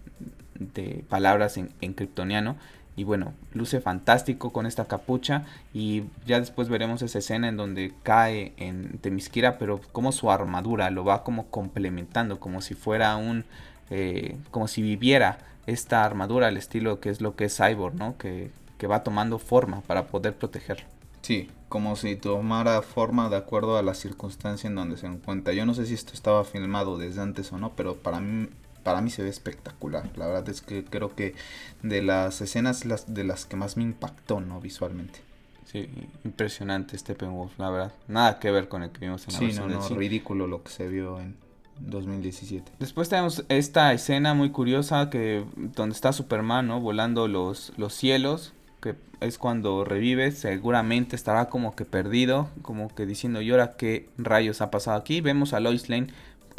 [0.54, 2.56] de palabras en, en kryptoniano
[3.00, 5.46] y bueno, luce fantástico con esta capucha.
[5.72, 10.90] Y ya después veremos esa escena en donde cae en Temisquira, pero como su armadura
[10.90, 13.46] lo va como complementando, como si fuera un.
[13.88, 18.18] Eh, como si viviera esta armadura al estilo que es lo que es Cyborg, ¿no?
[18.18, 20.84] Que, que va tomando forma para poder protegerlo.
[21.22, 25.54] Sí, como si tomara forma de acuerdo a la circunstancia en donde se encuentra.
[25.54, 28.50] Yo no sé si esto estaba filmado desde antes o no, pero para mí
[28.90, 30.10] para mí se ve espectacular.
[30.16, 31.36] La verdad es que creo que
[31.84, 34.60] de las escenas las, de las que más me impactó, ¿no?
[34.60, 35.20] Visualmente.
[35.64, 35.88] Sí,
[36.24, 37.92] impresionante Steppenwolf, la verdad.
[38.08, 40.72] Nada que ver con el que vimos en la sí, no, no, ridículo lo que
[40.72, 41.36] se vio en
[41.78, 42.72] 2017.
[42.80, 46.80] Después tenemos esta escena muy curiosa que donde está Superman, ¿no?
[46.80, 53.06] Volando los, los cielos, que es cuando revive, seguramente estará como que perdido, como que
[53.06, 55.20] diciendo, ¿y ahora qué rayos ha pasado aquí?
[55.20, 56.08] Vemos a Lois Lane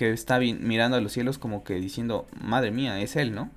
[0.02, 3.52] que está mirando a los cielos como que diciendo, madre mía, es él, ¿no?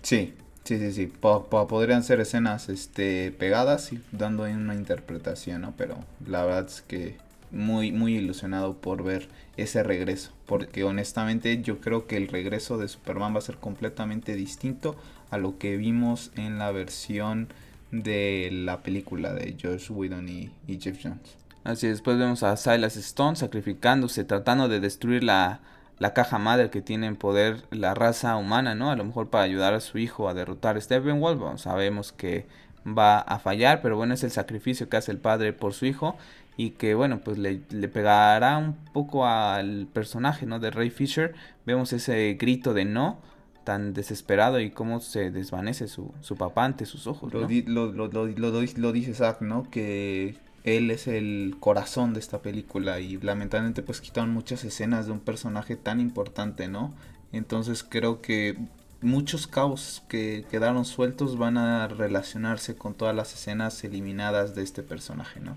[0.00, 1.06] Sí, Sí, sí, sí.
[1.06, 5.74] podrían ser escenas este, pegadas y dando una interpretación, ¿no?
[5.76, 7.16] Pero la verdad es que
[7.50, 10.30] muy, muy ilusionado por ver ese regreso.
[10.46, 14.96] Porque honestamente yo creo que el regreso de Superman va a ser completamente distinto
[15.30, 17.48] a lo que vimos en la versión
[17.90, 20.50] de la película de Josh Whedon y,
[20.80, 21.36] Jeff Jones.
[21.66, 25.60] Así después vemos a Silas Stone sacrificándose, tratando de destruir la,
[25.98, 28.92] la caja madre que tiene en poder la raza humana, ¿no?
[28.92, 31.60] A lo mejor para ayudar a su hijo a derrotar a Steppenwolf.
[31.60, 32.46] sabemos que
[32.86, 36.16] va a fallar, pero bueno, es el sacrificio que hace el padre por su hijo
[36.56, 40.60] y que bueno, pues le, le, pegará un poco al personaje, ¿no?
[40.60, 41.34] De Ray Fisher.
[41.66, 43.18] Vemos ese grito de no
[43.64, 47.34] tan desesperado y cómo se desvanece su, su papá ante sus ojos.
[47.34, 47.48] Lo,
[47.90, 49.68] lo, lo, lo, dice Zack, ¿no?
[49.68, 55.12] Que él es el corazón de esta película y lamentablemente pues quitaron muchas escenas de
[55.12, 56.92] un personaje tan importante, ¿no?
[57.32, 58.58] Entonces creo que
[59.00, 64.82] muchos cabos que quedaron sueltos van a relacionarse con todas las escenas eliminadas de este
[64.82, 65.56] personaje, ¿no?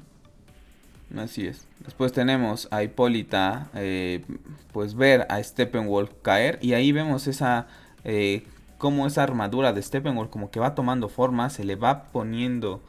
[1.20, 1.66] Así es.
[1.80, 4.24] Después tenemos a Hipólita, eh,
[4.72, 7.66] pues ver a Steppenwolf caer y ahí vemos esa,
[8.04, 8.44] eh,
[8.78, 12.84] como esa armadura de Steppenwolf como que va tomando forma, se le va poniendo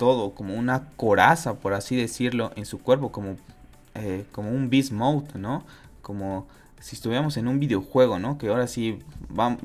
[0.00, 3.36] todo, como una coraza, por así decirlo, en su cuerpo, como,
[3.94, 5.62] eh, como un beast mode, ¿no?
[6.00, 6.46] Como
[6.80, 8.38] si estuviéramos en un videojuego, ¿no?
[8.38, 8.98] Que ahora sí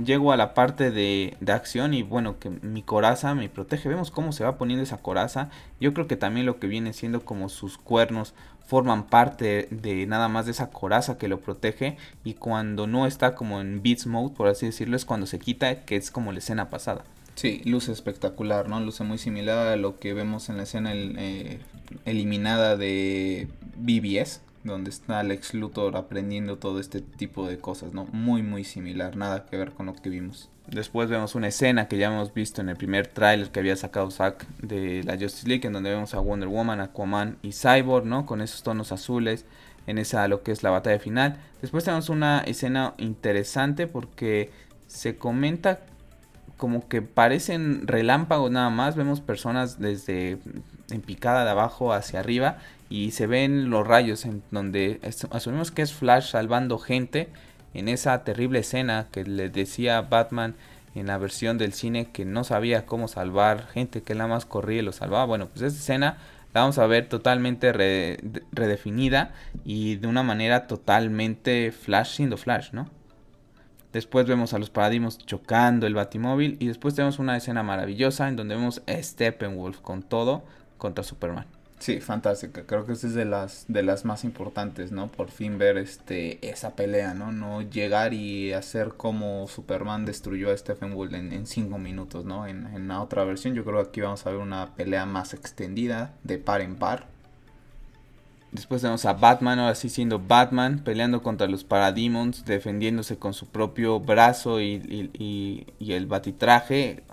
[0.04, 3.88] llego a la parte de, de, acción y bueno, que mi coraza me protege.
[3.88, 5.50] Vemos cómo se va poniendo esa coraza.
[5.80, 8.34] Yo creo que también lo que viene siendo como sus cuernos
[8.67, 11.95] forman parte de nada más de esa coraza que lo protege.
[12.26, 15.86] Y cuando no está como en beast mode, por así decirlo, es cuando se quita,
[15.86, 17.06] que es como la escena pasada.
[17.36, 18.80] Sí, luce espectacular, ¿no?
[18.80, 21.60] Luce muy similar a lo que vemos en la escena eh,
[22.06, 28.06] eliminada de BBS, donde está Alex Luthor aprendiendo todo este tipo de cosas, ¿no?
[28.06, 30.50] Muy, muy similar, nada que ver con lo que vimos.
[30.67, 34.10] Después vemos una escena que ya hemos visto en el primer tráiler que había sacado
[34.10, 38.26] Zack de la Justice League, en donde vemos a Wonder Woman, Aquaman y Cyborg, ¿no?
[38.26, 39.45] Con esos tonos azules
[39.88, 41.38] en esa lo que es la batalla final.
[41.62, 44.50] Después tenemos una escena interesante porque
[44.88, 45.82] se comenta
[46.58, 48.96] como que parecen relámpagos nada más.
[48.96, 50.38] Vemos personas desde
[50.89, 52.58] en picada de abajo hacia arriba
[52.89, 55.00] y se ven los rayos en donde
[55.32, 57.30] asumimos que es Flash salvando gente
[57.74, 60.56] en esa terrible escena que le decía Batman
[60.94, 64.80] en la versión del cine que no sabía cómo salvar gente que nada más corría
[64.80, 65.26] y lo salvaba.
[65.26, 66.18] Bueno, pues esa escena
[66.54, 69.34] la vamos a ver totalmente redefinida
[69.65, 72.89] y de una manera totalmente Flash siendo Flash, ¿no?
[73.95, 76.58] Después vemos a los paradigmas chocando el batimóvil.
[76.60, 80.43] Y después tenemos una escena maravillosa en donde vemos a Steppenwolf con todo
[80.77, 81.45] contra Superman.
[81.79, 82.63] Sí, fantástica.
[82.65, 85.08] Creo que esa es de las, de las más importantes, ¿no?
[85.08, 87.31] Por fin ver este, esa pelea, ¿no?
[87.31, 92.47] No llegar y hacer como Superman destruyó a Steppenwolf en, cinco minutos, ¿no?
[92.47, 95.34] En, en la otra versión yo creo que aquí vamos a ver una pelea más
[95.34, 97.14] extendida, de par en par.
[98.56, 103.48] Después tenemos a Batman, ahora sí siendo Batman, peleando contra los Parademons, defendiéndose con su
[103.48, 107.04] propio brazo y, y, el batitraje.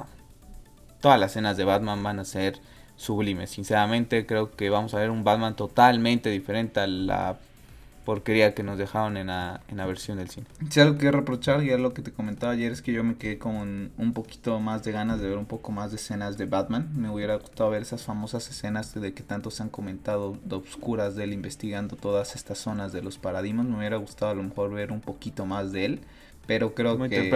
[1.01, 2.61] Todas las escenas de Batman van a ser
[2.95, 3.51] sublimes.
[3.51, 7.39] Sinceramente creo que vamos a ver un Batman totalmente diferente a la
[8.05, 10.47] porquería que nos dejaron en la, en la versión del cine.
[10.71, 13.39] Si algo que reprochar, ya lo que te comentaba ayer, es que yo me quedé
[13.39, 16.91] con un poquito más de ganas de ver un poco más de escenas de Batman.
[16.95, 21.15] Me hubiera gustado ver esas famosas escenas de que tanto se han comentado de obscuras
[21.15, 23.67] de él investigando todas estas zonas de los paradigmas.
[23.67, 26.01] Me hubiera gustado a lo mejor ver un poquito más de él.
[26.47, 27.31] Pero creo que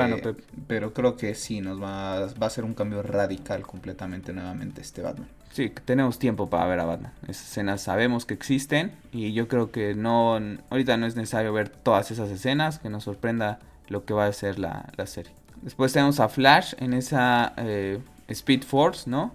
[0.66, 5.00] pero creo que sí nos va, va a ser un cambio radical completamente nuevamente este
[5.00, 5.29] Batman.
[5.57, 7.12] Sí, tenemos tiempo para ver a Batman.
[7.23, 10.38] Esas escenas sabemos que existen y yo creo que no
[10.69, 14.33] ahorita no es necesario ver todas esas escenas, que nos sorprenda lo que va a
[14.35, 15.33] ser la, serie.
[15.62, 19.33] Después tenemos a Flash en esa eh, Speed Force, ¿no?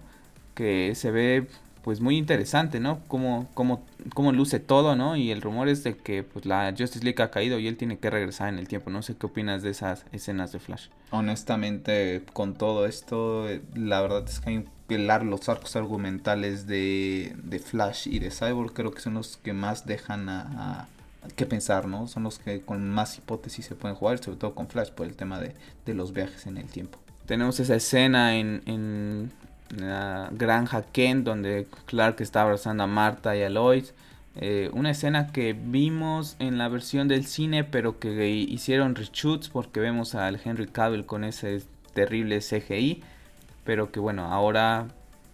[0.54, 1.48] Que se ve
[1.82, 3.00] pues muy interesante, ¿no?
[3.08, 5.16] Cómo, cómo, cómo luce todo, ¿no?
[5.16, 7.98] Y el rumor es de que pues la Justice League ha caído y él tiene
[7.98, 8.90] que regresar en el tiempo.
[8.90, 10.86] No sé qué opinas de esas escenas de Flash.
[11.10, 14.64] Honestamente, con todo esto, la verdad es que hay
[14.98, 19.86] los arcos argumentales de, de, Flash y de Cyborg creo que son los que más
[19.86, 20.88] dejan a,
[21.36, 22.08] que pensar, ¿no?
[22.08, 25.14] Son los que con más hipótesis se pueden jugar, sobre todo con Flash por el
[25.14, 25.54] tema de,
[25.86, 26.98] de los viajes en el tiempo.
[27.26, 29.32] Tenemos esa escena en, en
[29.76, 33.84] la granja Kent donde Clark está abrazando a Marta y a Lloyd.
[34.36, 39.78] Eh, una escena que vimos en la versión del cine pero que hicieron reshoots porque
[39.78, 43.02] vemos al Henry Cavill con ese terrible CGI
[43.64, 44.88] pero que bueno, ahora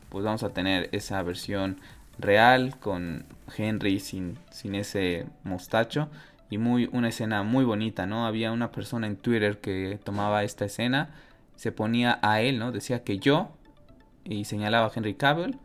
[0.09, 1.81] pues vamos a tener esa versión
[2.19, 6.09] real con Henry sin, sin ese mostacho
[6.51, 8.27] y muy una escena muy bonita, ¿no?
[8.27, 11.11] Había una persona en Twitter que tomaba esta escena
[11.59, 12.71] se ponía a él, ¿no?
[12.71, 13.51] Decía que yo,
[14.25, 15.59] y señalaba a Henry Cavill,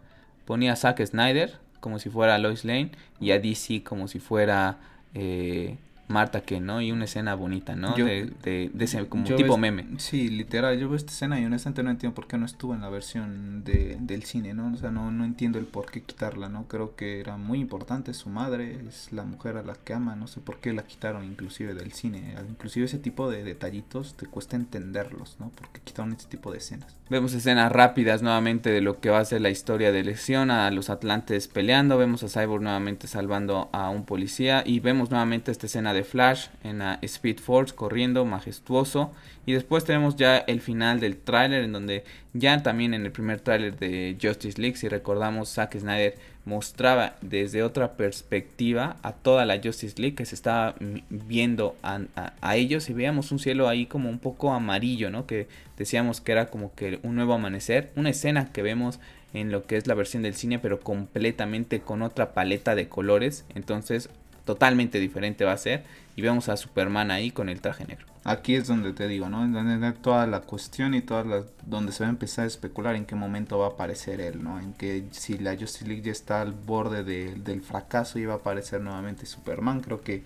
[0.44, 4.80] ponía a Zack Snyder como si fuera Lois Lane y a DC como si fuera
[5.14, 7.96] eh, Marta que no y una escena bonita, ¿no?
[7.96, 9.86] de, de, ese como tipo meme.
[9.98, 12.82] Sí, literal, yo veo esta escena y honestamente no entiendo por qué no estuvo en
[12.82, 14.72] la versión de, del cine, ¿no?
[14.74, 16.68] O sea, no, no entiendo el por qué quitarla, ¿no?
[16.68, 20.28] Creo que era muy importante, su madre es la mujer a la que ama, no
[20.28, 22.36] sé por qué la quitaron inclusive del cine.
[22.50, 25.52] Inclusive ese tipo de detallitos te cuesta entenderlos, ¿no?
[25.56, 26.96] Porque quitaron este tipo de escenas.
[27.10, 30.70] Vemos escenas rápidas nuevamente de lo que va a ser la historia de elección, a
[30.72, 35.68] los Atlantes peleando, vemos a Cyborg nuevamente salvando a un policía y vemos nuevamente esta
[35.68, 39.12] escena de Flash en la Speed Force corriendo majestuoso
[39.46, 43.40] y después tenemos ya el final del tráiler en donde ya también en el primer
[43.40, 49.62] tráiler de Justice League si recordamos Zack Snyder mostraba desde otra perspectiva a toda la
[49.64, 50.76] Justice League que se estaba
[51.10, 52.02] viendo a,
[52.42, 55.26] a, ellos y veíamos un cielo ahí como un poco amarillo, ¿no?
[55.26, 59.00] Que decíamos que era como que un nuevo amanecer, una escena que vemos
[59.34, 63.46] en lo que es la versión del cine pero completamente con otra paleta de colores,
[63.56, 64.10] entonces
[64.46, 65.84] totalmente diferente va a ser.
[66.16, 68.06] Y vemos a Superman ahí con el traje negro.
[68.26, 69.46] Aquí es donde te digo, ¿no?
[69.48, 73.06] Donde toda la cuestión y todas las, donde se va a empezar a especular en
[73.06, 74.60] qué momento va a aparecer él, ¿no?
[74.60, 78.38] En que si la Justice League ya está al borde del fracaso y va a
[78.38, 79.82] aparecer nuevamente Superman.
[79.82, 80.24] Creo que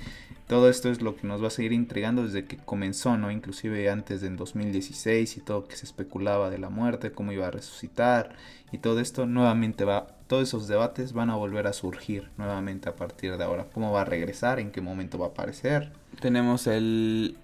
[0.48, 3.32] todo esto es lo que nos va a seguir intrigando desde que comenzó, ¿no?
[3.32, 7.52] Inclusive antes del 2016 y todo que se especulaba de la muerte, cómo iba a
[7.52, 8.36] resucitar
[8.72, 12.96] y todo esto nuevamente va todos esos debates van a volver a surgir nuevamente a
[12.96, 13.66] partir de ahora.
[13.74, 14.60] ¿Cómo va a regresar?
[14.60, 15.92] ¿En qué momento va a aparecer?
[16.20, 17.38] Tenemos el,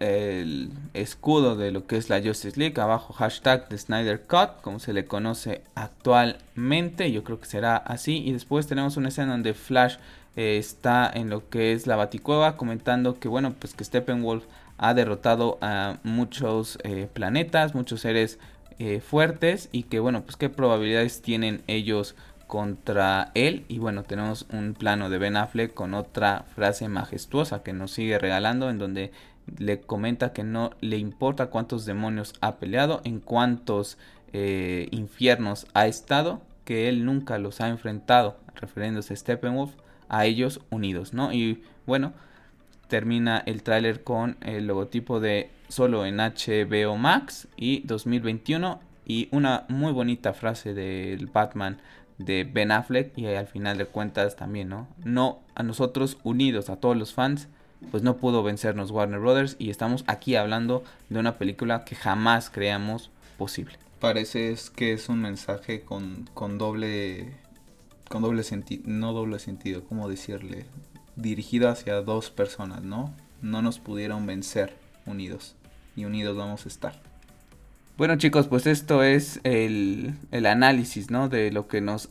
[0.93, 4.93] escudo de lo que es la Justice League, abajo hashtag de Snyder Cut, como se
[4.93, 8.17] le conoce actualmente, yo creo que será así.
[8.17, 9.95] Y después tenemos una escena donde Flash
[10.35, 14.45] eh, está en lo que es la Baticueva, comentando que bueno, pues que Steppenwolf
[14.77, 18.39] ha derrotado a muchos eh, planetas, muchos seres
[18.79, 22.15] eh, fuertes y que bueno, pues qué probabilidades tienen ellos
[22.47, 23.65] contra él.
[23.67, 28.17] Y bueno, tenemos un plano de Ben Affleck con otra frase majestuosa que nos sigue
[28.17, 29.11] regalando en donde
[29.59, 33.97] le comenta que no le importa cuántos demonios ha peleado, en cuántos
[34.89, 39.73] infiernos ha estado, que él nunca los ha enfrentado, refiriéndose a Steppenwolf,
[40.13, 41.33] a ellos unidos, ¿no?
[41.33, 42.13] Y bueno,
[42.87, 49.65] termina el tráiler con el logotipo de solo en HBO Max y 2021 y una
[49.69, 51.79] muy bonita frase del Batman
[52.19, 54.87] de Ben Affleck y al final de cuentas también, ¿no?
[55.03, 57.47] No a nosotros unidos, a todos los fans,
[57.89, 62.51] pues no pudo vencernos Warner Brothers y estamos aquí hablando de una película que jamás
[62.51, 63.79] creamos posible.
[63.99, 67.33] Parece que es un mensaje con, con doble
[68.13, 70.67] con doble sentido, no doble sentido, ¿cómo decirle?
[71.15, 73.11] Dirigido hacia dos personas, ¿no?
[73.41, 75.55] No nos pudieron vencer unidos
[75.95, 77.01] y unidos vamos a estar.
[78.03, 81.29] Bueno chicos, pues esto es el, análisis, ¿no?
[81.29, 82.09] De lo que nos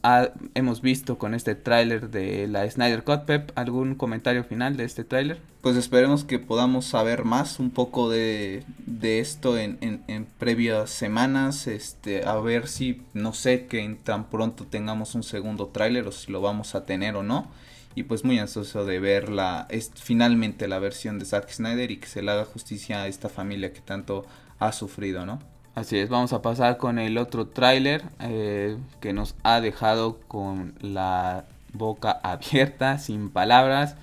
[0.55, 3.26] hemos visto con este tráiler de la Snyder Cut.
[3.26, 5.42] Pep, ¿algún comentario final de este tráiler?
[5.61, 10.88] Pues esperemos que podamos saber más un poco de, de esto en, en, en, previas
[10.88, 11.66] semanas.
[11.66, 16.33] Este, a ver si, no sé, que tan pronto tengamos un segundo tráiler o si
[16.33, 17.48] lo vamos a tener o no.
[17.94, 22.07] Y pues muy ansioso de ver la, finalmente la versión de Zack Snyder y que
[22.07, 24.24] se le haga justicia a esta familia que tanto
[24.59, 25.51] ha sufrido, ¿no?
[25.74, 30.74] Así es, vamos a pasar con el otro tráiler eh, que nos ha dejado con
[30.82, 33.96] la boca abierta, sin palabras.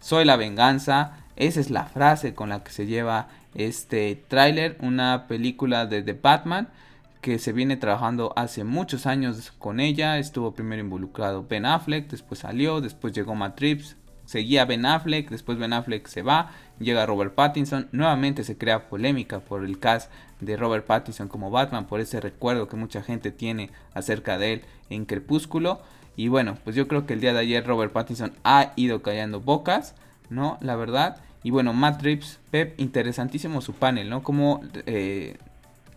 [0.00, 1.18] Soy la venganza.
[1.34, 4.76] Esa es la frase con la que se lleva este tráiler.
[4.80, 6.68] Una película de The Batman
[7.20, 10.18] que se viene trabajando hace muchos años con ella.
[10.18, 15.58] Estuvo primero involucrado Ben Affleck, después salió, después llegó Matt Reeves, seguía Ben Affleck, después
[15.58, 20.10] Ben Affleck se va, llega Robert Pattinson, nuevamente se crea polémica por el cast
[20.40, 24.62] de Robert Pattinson como Batman, por ese recuerdo que mucha gente tiene acerca de él
[24.90, 25.80] en Crepúsculo.
[26.16, 29.40] Y bueno, pues yo creo que el día de ayer Robert Pattinson ha ido callando
[29.40, 29.94] bocas,
[30.30, 30.58] ¿no?
[30.60, 31.18] La verdad.
[31.44, 34.22] Y bueno, Matt Reeves, Pep, interesantísimo su panel, ¿no?
[34.22, 35.36] Como eh,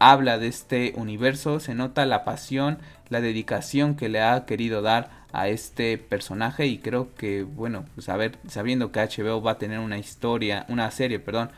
[0.02, 2.80] habla de este universo, se nota la pasión,
[3.10, 8.10] la dedicación que le ha querido dar a este personaje y creo que bueno, pues
[8.10, 11.52] a ver, sabiendo que HBO va a tener una historia, una serie, perdón,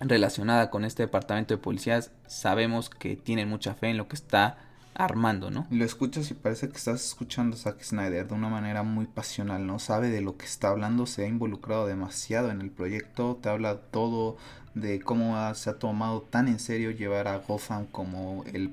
[0.00, 4.58] relacionada con este departamento de policías, sabemos que tienen mucha fe en lo que está
[4.94, 5.66] armando, ¿no?
[5.70, 9.66] Lo escuchas y parece que estás escuchando a Zack Snyder de una manera muy pasional,
[9.66, 9.78] ¿no?
[9.78, 13.76] Sabe de lo que está hablando, se ha involucrado demasiado en el proyecto, te habla
[13.78, 14.36] todo
[14.76, 18.70] de cómo se ha tomado tan en serio llevar a Gotham como, el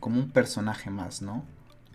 [0.00, 1.44] como un personaje más, ¿no?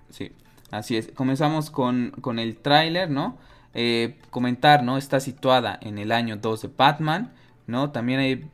[0.09, 0.31] Sí,
[0.71, 1.09] así es.
[1.13, 3.37] Comenzamos con, con el tráiler, ¿no?
[3.73, 4.97] Eh, comentar, ¿no?
[4.97, 7.33] Está situada en el año 2 de Batman,
[7.67, 7.91] ¿no?
[7.91, 8.49] También hay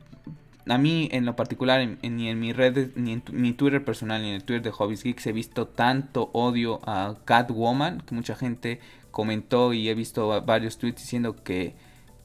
[0.66, 4.30] a mí en lo particular, ni en mi red, ni en mi Twitter personal, ni
[4.30, 8.80] en el Twitter de Hobbies Geeks he visto tanto odio a Catwoman, que mucha gente
[9.12, 11.76] comentó y he visto varios tweets diciendo que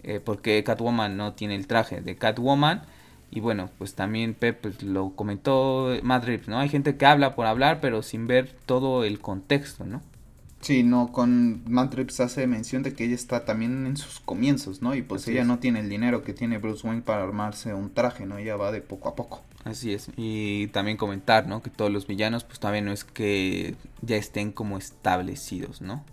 [0.04, 2.84] eh, porque Catwoman no tiene el traje de Catwoman.
[3.32, 6.60] Y bueno, pues también Pep pues, lo comentó Madrid, ¿no?
[6.60, 10.02] Hay gente que habla por hablar, pero sin ver todo el contexto, ¿no?
[10.64, 14.96] Sí, no, con Mantrips hace mención de que ella está también en sus comienzos, ¿no?
[14.96, 18.26] Y pues ella no tiene el dinero que tiene Bruce Wayne para armarse un traje,
[18.26, 18.38] ¿no?
[18.38, 19.42] Ella va de poco a poco.
[19.66, 21.62] Así es, y también comentar, ¿no?
[21.62, 26.06] Que todos los villanos pues todavía no es que ya estén como establecidos, ¿no?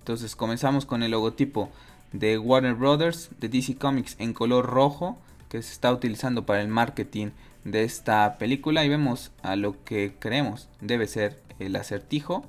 [0.00, 1.70] Entonces comenzamos con el logotipo
[2.12, 6.68] de Warner Brothers, de DC Comics en color rojo, que se está utilizando para el
[6.68, 7.28] marketing
[7.64, 12.44] de esta película y vemos a lo que creemos debe ser el acertijo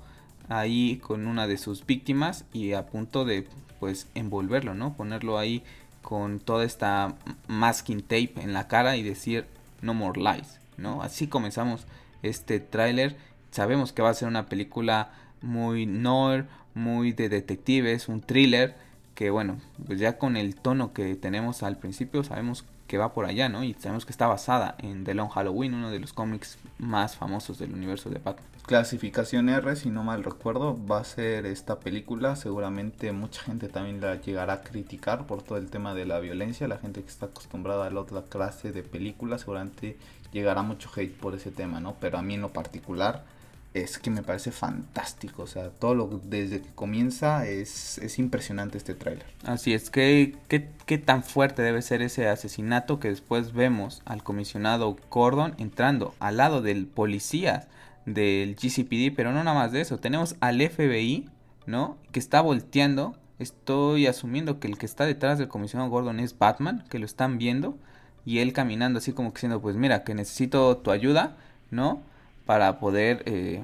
[0.48, 3.48] ahí con una de sus víctimas y a punto de
[3.80, 4.94] pues envolverlo, ¿no?
[4.94, 5.64] Ponerlo ahí
[6.02, 7.16] con toda esta
[7.48, 9.46] masking tape en la cara y decir
[9.82, 11.02] no more lies, ¿no?
[11.02, 11.86] Así comenzamos
[12.24, 13.18] este tráiler.
[13.52, 18.76] Sabemos que va a ser una película muy noir, muy de detectives, un thriller
[19.18, 19.58] que bueno,
[19.88, 23.64] pues ya con el tono que tenemos al principio sabemos que va por allá, ¿no?
[23.64, 27.58] Y sabemos que está basada en The Long Halloween, uno de los cómics más famosos
[27.58, 28.46] del universo de Batman.
[28.68, 32.36] Clasificación R, si no mal recuerdo, va a ser esta película.
[32.36, 36.68] Seguramente mucha gente también la llegará a criticar por todo el tema de la violencia.
[36.68, 39.98] La gente que está acostumbrada a la otra clase de películas seguramente
[40.32, 41.96] llegará mucho hate por ese tema, ¿no?
[42.00, 43.26] Pero a mí en lo particular
[43.74, 45.44] es que me parece fantástico.
[45.44, 49.26] O sea, todo lo desde que comienza es, es impresionante este tráiler.
[49.44, 54.24] Así es, ¿qué, ¿qué, qué, tan fuerte debe ser ese asesinato que después vemos al
[54.24, 57.68] comisionado Gordon entrando al lado del policía
[58.06, 60.00] del GCPD, pero no nada más de eso.
[60.00, 61.30] Tenemos al FBI,
[61.66, 61.98] ¿no?
[62.12, 63.18] Que está volteando.
[63.38, 67.38] Estoy asumiendo que el que está detrás del comisionado Gordon es Batman, que lo están
[67.38, 67.78] viendo.
[68.26, 71.38] Y él caminando así como que diciendo, pues mira, que necesito tu ayuda,
[71.70, 72.02] ¿no?
[72.48, 73.62] Para poder eh,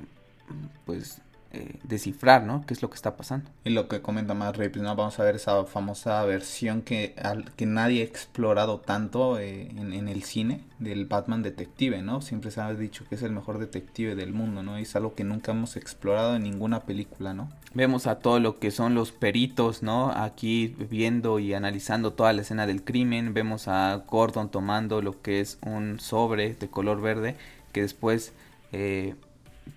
[0.86, 1.22] pues
[1.56, 2.66] eh, descifrar, ¿no?
[2.66, 3.48] ¿Qué es lo que está pasando?
[3.64, 4.96] Y lo que comenta más Rapes, ¿no?
[4.96, 7.14] Vamos a ver esa famosa versión que,
[7.56, 12.22] que nadie ha explorado tanto eh, en, el cine del Batman detective, ¿no?
[12.22, 14.80] Siempre se ha dicho que es el mejor detective del mundo, ¿no?
[14.80, 17.50] Y es algo que nunca hemos explorado en ninguna película, ¿no?
[17.76, 20.10] Vemos a todo lo que son los peritos, ¿no?
[20.10, 23.36] Aquí viendo y analizando toda la escena del crimen.
[23.36, 27.36] Vemos a Gordon tomando lo que es un sobre de color verde
[27.72, 28.34] que después
[28.74, 29.16] eh,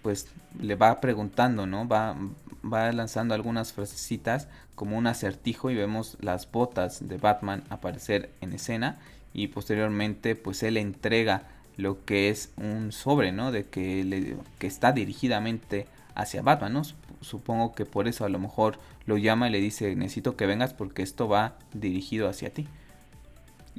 [0.03, 0.29] pues
[0.59, 1.87] le va preguntando, ¿no?
[1.87, 2.17] Va,
[2.65, 8.53] va lanzando algunas frasecitas como un acertijo y vemos las botas de Batman aparecer en
[8.53, 8.99] escena
[9.33, 11.45] y posteriormente pues él entrega
[11.77, 13.53] lo que es un sobre, ¿no?
[13.53, 16.83] De que, le, que está dirigidamente hacia Batman, ¿no?
[17.21, 20.73] Supongo que por eso a lo mejor lo llama y le dice necesito que vengas
[20.73, 22.67] porque esto va dirigido hacia ti.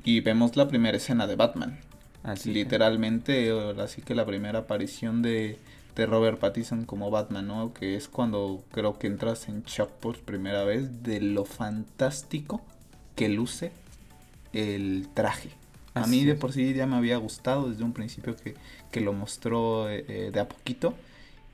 [0.03, 1.79] Y vemos la primera escena de Batman.
[2.45, 5.57] Literalmente, así que la primera aparición de,
[5.95, 7.73] de Robert Pattinson como Batman, ¿no?
[7.73, 12.61] Que es cuando creo que entras en shock por primera vez de lo fantástico
[13.15, 13.71] que luce
[14.53, 15.49] el traje.
[15.93, 18.55] A mí de por sí ya me había gustado desde un principio que,
[18.91, 20.93] que lo mostró eh, eh, de a poquito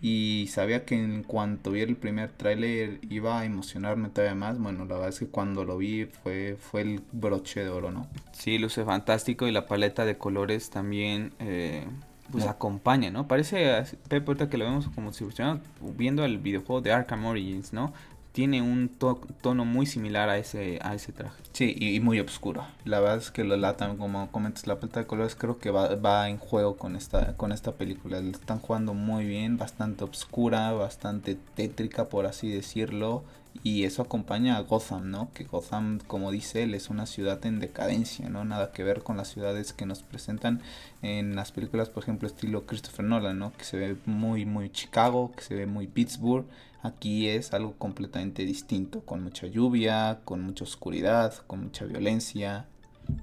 [0.03, 4.59] y sabía que en cuanto vi el primer tráiler iba a emocionarme todavía más.
[4.59, 8.07] Bueno, la verdad es que cuando lo vi fue, fue el broche de oro, ¿no?
[8.33, 11.85] Sí, luce fantástico y la paleta de colores también eh,
[12.33, 13.29] pues acompaña, ¿no?
[13.29, 15.61] Parece, Pepe, que lo vemos como si estuviéramos
[15.95, 17.93] viendo el videojuego de Arkham Origins, ¿no?
[18.33, 21.41] Tiene un tono muy similar a ese, a ese traje.
[21.53, 22.65] Sí, y, muy oscuro.
[22.83, 25.95] La verdad es que lo latan, como comentas, la paleta de colores creo que va,
[25.95, 28.19] va en juego con esta, con esta película.
[28.19, 33.23] Le están jugando muy bien, bastante oscura, bastante tétrica, por así decirlo.
[33.61, 35.29] Y eso acompaña a Gotham, ¿no?
[35.35, 38.43] Que Gotham, como dice él, es una ciudad en decadencia, ¿no?
[38.45, 40.59] Nada que ver con las ciudades que nos presentan
[41.03, 43.53] en las películas, por ejemplo, estilo Christopher Nolan, ¿no?
[43.53, 46.47] Que se ve muy, muy Chicago, que se ve muy Pittsburgh.
[46.83, 52.65] Aquí es algo completamente distinto, con mucha lluvia, con mucha oscuridad, con mucha violencia.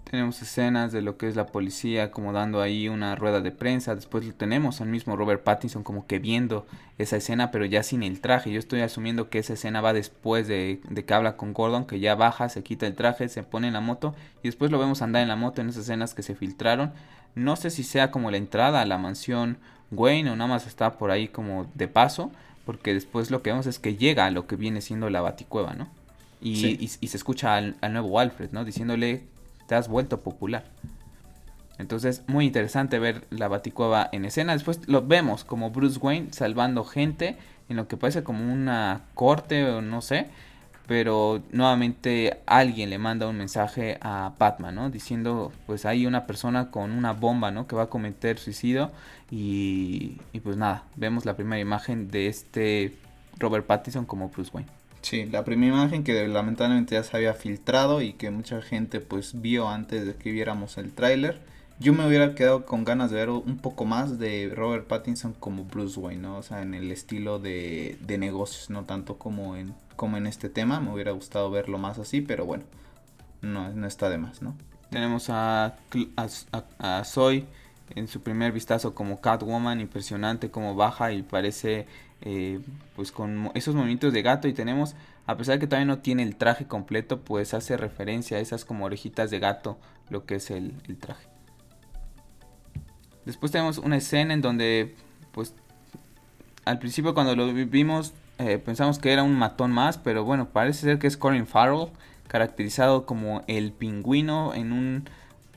[0.04, 3.94] Tenemos escenas de lo que es la policía como dando ahí una rueda de prensa.
[3.94, 8.22] Después tenemos al mismo Robert Pattinson como que viendo esa escena, pero ya sin el
[8.22, 8.50] traje.
[8.50, 12.00] Yo estoy asumiendo que esa escena va después de, de, que habla con Gordon, que
[12.00, 15.02] ya baja, se quita el traje, se pone en la moto y después lo vemos
[15.02, 16.92] andar en la moto en esas escenas que se filtraron.
[17.34, 19.58] No sé si sea como la entrada a la mansión
[19.90, 22.30] Wayne o nada más está por ahí como de paso
[22.64, 25.74] porque después lo que vemos es que llega a lo que viene siendo la baticueva,
[25.74, 25.88] ¿no?
[26.42, 28.64] Y, se escucha al, nuevo Alfred, ¿no?
[28.64, 29.24] Diciéndole,
[29.66, 30.64] te has vuelto popular.
[31.78, 34.54] Entonces, muy interesante ver la baticueva en escena.
[34.54, 37.36] Después lo vemos como Bruce Wayne salvando gente
[37.68, 40.28] en lo que parece como una corte o no sé.
[40.86, 44.90] pero nuevamente alguien le manda un mensaje a Batman, ¿no?
[44.90, 47.68] Diciendo, pues hay una persona con una bomba, ¿no?
[47.68, 48.90] Que va a cometer suicidio
[49.30, 52.94] y, y pues nada, vemos la primera imagen de este
[53.38, 54.70] Robert Pattinson como Bruce Wayne.
[55.02, 59.40] Sí, la primera imagen que lamentablemente ya se había filtrado y que mucha gente pues
[59.40, 61.40] vio antes de que viéramos el tráiler.
[61.78, 65.64] Yo me hubiera quedado con ganas de ver un poco más de Robert Pattinson como
[65.64, 66.36] Bruce Wayne, ¿no?
[66.36, 70.50] O sea, en el estilo de, de negocios, no tanto como en, como en este
[70.50, 70.80] tema.
[70.80, 72.64] Me hubiera gustado verlo más así, pero bueno,
[73.40, 74.54] no, no está de más, ¿no?
[74.90, 75.76] Tenemos a,
[76.16, 77.46] a, a, Zoe
[77.94, 81.86] en su primer vistazo como Catwoman, impresionante como baja y parece
[82.22, 82.60] eh,
[82.96, 84.94] pues con esos movimientos de gato y tenemos,
[85.26, 88.64] a pesar de que todavía no tiene el traje completo, pues hace referencia a esas
[88.64, 89.78] como orejitas de gato,
[90.08, 91.26] lo que es el, traje.
[93.24, 94.94] Después tenemos una escena en donde,
[95.32, 95.54] pues,
[96.64, 100.80] al principio cuando lo vimos eh, pensamos que era un matón más, pero bueno, parece
[100.80, 101.88] ser que es Colin Farrell,
[102.26, 105.10] caracterizado como el pingüino en un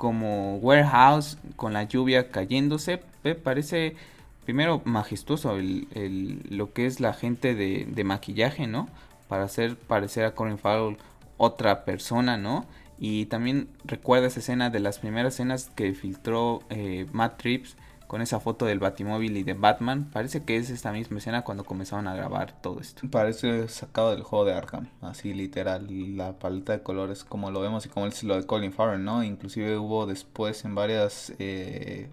[0.03, 2.99] como warehouse con la lluvia cayéndose.
[3.41, 3.95] Parece
[4.43, 8.89] primero majestuoso el, lo que es la gente de, maquillaje, ¿no?
[9.29, 10.97] Para hacer parecer a Colin Farrell
[11.37, 12.65] otra persona, ¿no?
[12.99, 17.77] Y también recuerda esa escena de las primeras escenas que filtró eh, Matt Trips
[18.13, 20.07] con esa foto del Batimóvil y de Batman.
[20.13, 23.09] Parece que es esta misma escena cuando comenzaron a grabar todo esto.
[23.09, 25.87] Parece sacado del juego de Arkham, así literal.
[26.15, 29.23] La paleta de colores como lo vemos y como es lo de Colin Farrell, ¿no?
[29.23, 32.07] Inclusive hubo después en varias eh,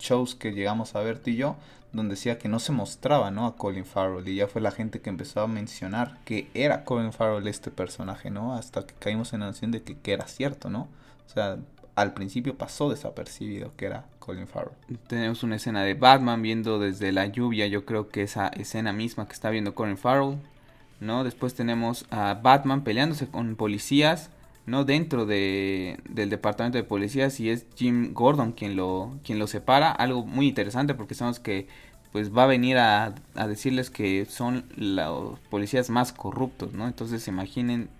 [0.00, 1.54] shows que llegamos a ver tú y yo,
[1.92, 3.46] donde decía que no se mostraba, ¿no?
[3.46, 7.12] A Colin Farrell y ya fue la gente que empezó a mencionar que era Colin
[7.12, 8.56] Farrell este personaje, ¿no?
[8.56, 10.88] Hasta que caímos en la noción de que, que era cierto, ¿no?
[11.24, 11.58] O sea,
[11.94, 14.72] al principio pasó desapercibido que era Colin Farrell.
[15.06, 19.26] Tenemos una escena de Batman viendo desde la lluvia, yo creo que esa escena misma
[19.26, 20.38] que está viendo Colin Farrell,
[21.00, 21.24] ¿no?
[21.24, 24.30] Después tenemos a Batman peleándose con policías,
[24.64, 29.46] no dentro de, del departamento de policías y es Jim Gordon quien lo, quien lo
[29.46, 29.92] separa.
[29.92, 31.68] Algo muy interesante porque sabemos que
[32.10, 36.86] pues va a venir a, a decirles que son los policías más corruptos, ¿no?
[36.86, 37.90] Entonces imaginen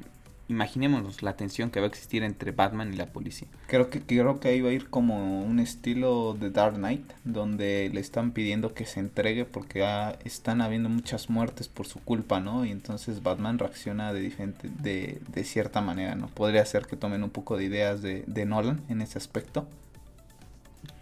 [0.48, 3.48] imaginémonos la tensión que va a existir entre Batman y la policía.
[3.66, 7.90] Creo que creo que ahí va a ir como un estilo de Dark Knight, donde
[7.92, 9.84] le están pidiendo que se entregue porque
[10.24, 12.64] están habiendo muchas muertes por su culpa, ¿no?
[12.64, 16.28] Y entonces Batman reacciona de diferente, de, de cierta manera, ¿no?
[16.28, 19.66] Podría ser que tomen un poco de ideas de, de Nolan en ese aspecto.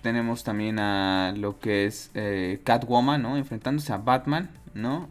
[0.02, 3.36] Tenemos también a lo que es eh, Catwoman, ¿no?
[3.36, 5.08] Enfrentándose a Batman, ¿no?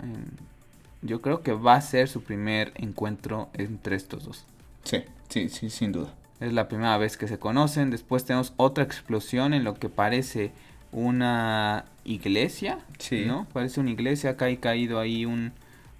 [1.01, 4.45] Yo creo que va a ser su primer encuentro entre estos dos.
[4.83, 6.13] Sí, sí, sí, sin duda.
[6.39, 7.91] Es la primera vez que se conocen.
[7.91, 10.51] Después tenemos otra explosión en lo que parece
[10.91, 12.79] una iglesia.
[12.97, 13.25] Sí.
[13.25, 13.47] ¿No?
[13.53, 14.31] Parece una iglesia.
[14.31, 15.53] Acá hay caído ahí un,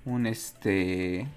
[0.05, 1.27] un este...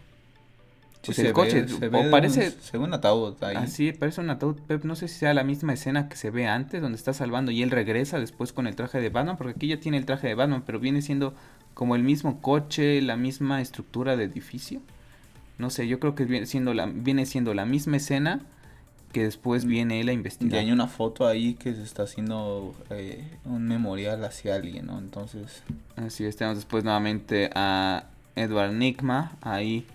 [1.05, 3.57] Pues el coche, se ve parece un, ataúd ahí.
[3.57, 4.57] Así, parece un ataúd.
[4.67, 7.51] Pep, no sé si sea la misma escena que se ve antes, donde está salvando
[7.51, 10.29] y él regresa después con el traje de Batman, porque aquí ya tiene el traje
[10.29, 11.35] de Batman, pero viene siendo
[11.75, 14.81] como el mismo coche, la misma estructura de edificio.
[15.59, 18.41] No sé, yo creo que viene siendo la, viene siendo la misma escena
[19.13, 19.69] que después mm.
[19.69, 20.55] viene él a investigar.
[20.55, 24.99] Y hay una foto ahí que se está haciendo eh, un memorial hacia alguien, ¿no?
[24.99, 25.63] Entonces...
[25.97, 28.07] Así es, tenemos después nuevamente a
[28.37, 29.87] Edward Nigma ahí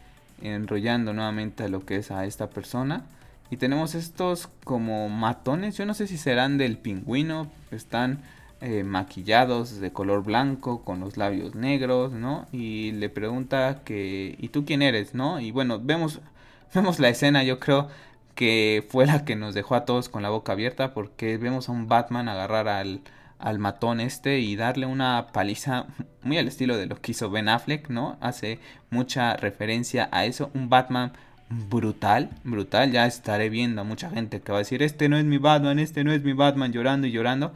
[0.42, 3.04] enrollando nuevamente a lo que es a esta persona.
[3.52, 8.22] Y tenemos estos como matones, yo no sé si serán del pingüino, están
[8.62, 12.48] eh, maquillados de color blanco, con los labios negros, ¿no?
[12.52, 15.40] Y le pregunta que, ¿y tú quién eres, no?
[15.40, 16.20] Y bueno, vemos,
[16.74, 17.88] vemos la escena, yo creo
[18.36, 21.72] que fue la que nos dejó a todos con la boca abierta, porque vemos a
[21.72, 23.02] un Batman agarrar al,
[23.40, 25.88] al matón este y darle una paliza
[26.24, 28.18] muy al estilo de lo que hizo Ben Affleck, ¿no?
[28.22, 31.14] Hace mucha referencia a eso, un Batman
[31.50, 35.26] brutal, brutal, ya estaré viendo a mucha gente que va a decir, este no es
[35.26, 37.54] mi Batman, este no es mi Batman, llorando y llorando,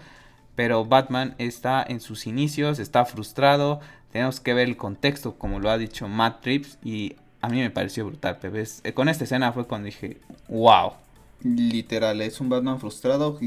[0.56, 3.80] pero Batman está en sus inicios, está frustrado,
[4.12, 7.70] tenemos que ver el contexto, como lo ha dicho Matt Trips, y a mí me
[7.70, 8.38] pareció brutal.
[8.44, 10.94] Eh, con esta escena fue cuando dije, wow.
[11.44, 13.38] Literal, es un Batman frustrado.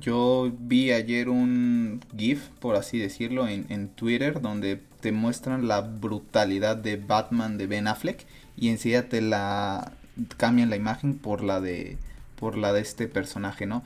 [0.00, 5.82] Yo vi ayer un GIF, por así decirlo, en, en Twitter, donde te muestran la
[5.82, 9.92] brutalidad de Batman de Ben Affleck y enseguida te la
[10.36, 11.98] cambian la imagen por la de
[12.34, 13.82] por la de este personaje, ¿no?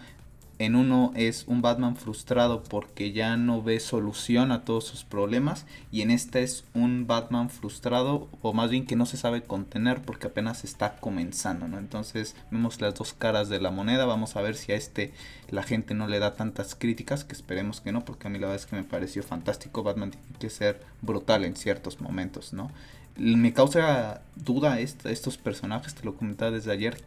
[0.62, 5.66] En uno es un Batman frustrado porque ya no ve solución a todos sus problemas
[5.90, 10.02] y en esta es un Batman frustrado o más bien que no se sabe contener
[10.02, 11.78] porque apenas está comenzando, ¿no?
[11.78, 15.12] Entonces vemos las dos caras de la moneda, vamos a ver si a este
[15.50, 18.46] la gente no le da tantas críticas, que esperemos que no, porque a mí la
[18.46, 22.70] verdad es que me pareció fantástico, Batman tiene que ser brutal en ciertos momentos, ¿no?
[23.16, 27.02] Me causa duda estos personajes, te lo comentaba desde ayer,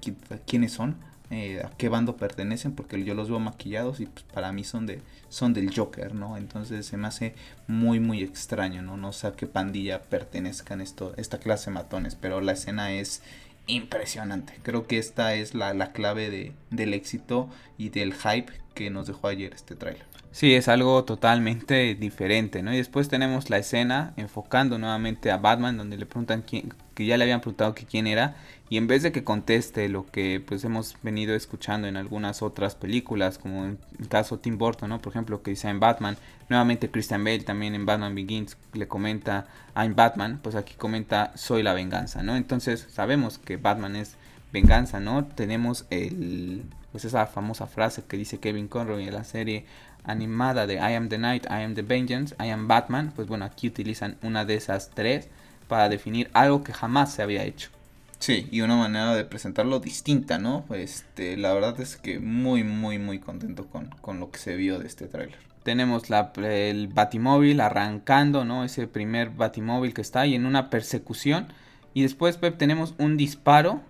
[0.45, 0.97] quiénes son,
[1.32, 4.86] eh, a qué bando pertenecen, porque yo los veo maquillados y pues, para mí son,
[4.86, 6.38] de, son del Joker, ¿no?
[6.38, 7.36] Entonces se me hace
[7.67, 8.97] muy, muy extraño, ¿no?
[8.97, 13.21] No sé a qué pandilla pertenezcan esto, esta clase de matones, pero la escena es
[13.67, 14.53] impresionante.
[14.61, 19.07] Creo que esta es la, la clave de, del éxito y del hype que nos
[19.07, 20.05] dejó ayer este tráiler.
[20.36, 22.73] Sí, es algo totalmente diferente, ¿no?
[22.73, 27.15] Y después tenemos la escena enfocando nuevamente a Batman, donde le preguntan quién, que ya
[27.15, 28.36] le habían preguntado que quién era,
[28.70, 32.76] y en vez de que conteste lo que pues hemos venido escuchando en algunas otras
[32.76, 35.01] películas, como en el caso Tim Burton, ¿no?
[35.01, 36.18] Por ejemplo, que dice en Batman,
[36.49, 39.45] nuevamente Christian Bale también en Batman Begins le comenta
[39.76, 42.36] I'm Batman, pues aquí comenta soy la venganza, ¿no?
[42.36, 44.16] Entonces sabemos que Batman es
[44.51, 45.26] venganza, ¿no?
[45.26, 49.66] Tenemos el pues esa famosa frase que dice Kevin Conroy en la serie
[50.05, 53.45] animada de I am the Night, I am the Vengeance, I am Batman, pues bueno,
[53.45, 55.28] aquí utilizan una de esas tres
[55.68, 57.74] para definir algo que jamás se había hecho.
[58.20, 60.66] Sí, y una manera de presentarlo distinta, ¿no?
[60.74, 64.80] Este, la verdad es que muy, muy, muy contento con, con lo que se vio
[64.80, 65.38] de este tráiler.
[65.63, 66.03] Tenemos
[66.38, 68.63] el batimóvil arrancando, ¿no?
[68.63, 71.47] Ese primer batimóvil que está ahí en una persecución.
[71.93, 73.82] Y después, Pep, tenemos un disparo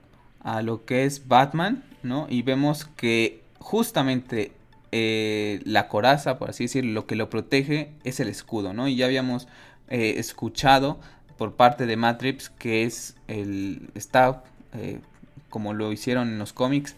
[0.42, 2.28] a lo que es Batman, ¿no?
[2.30, 4.54] Y vemos que justamente
[4.92, 8.88] eh, la coraza, por así decirlo, lo que lo protege es el escudo, ¿no?
[8.88, 9.48] Y ya habíamos
[9.90, 11.00] eh, escuchado
[11.38, 15.00] por parte de Matrix que es el está eh,
[15.50, 16.96] como lo hicieron en los cómics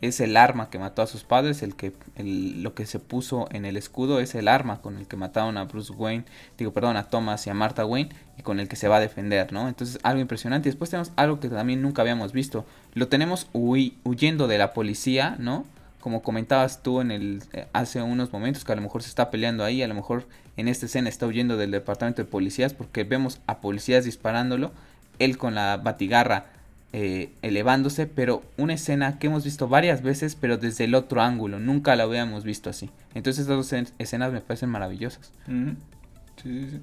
[0.00, 3.64] es el arma que mató a sus padres el que lo que se puso en
[3.64, 6.24] el escudo es el arma con el que mataron a Bruce Wayne
[6.56, 9.00] digo perdón a Thomas y a Martha Wayne y con el que se va a
[9.00, 10.68] defender no entonces algo impresionante.
[10.68, 12.64] Y después tenemos algo que también nunca habíamos visto.
[12.94, 15.66] Lo tenemos huyendo de la policía no
[16.00, 19.30] como comentabas tú en el eh, hace unos momentos que a lo mejor se está
[19.30, 20.26] peleando ahí, a lo mejor
[20.60, 24.72] en esta escena está huyendo del departamento de policías porque vemos a policías disparándolo,
[25.18, 26.46] él con la batigarra
[26.92, 31.60] eh, elevándose, pero una escena que hemos visto varias veces, pero desde el otro ángulo,
[31.60, 32.90] nunca la habíamos visto así.
[33.14, 35.32] Entonces estas dos escenas me parecen maravillosas.
[35.46, 36.80] sí, sí.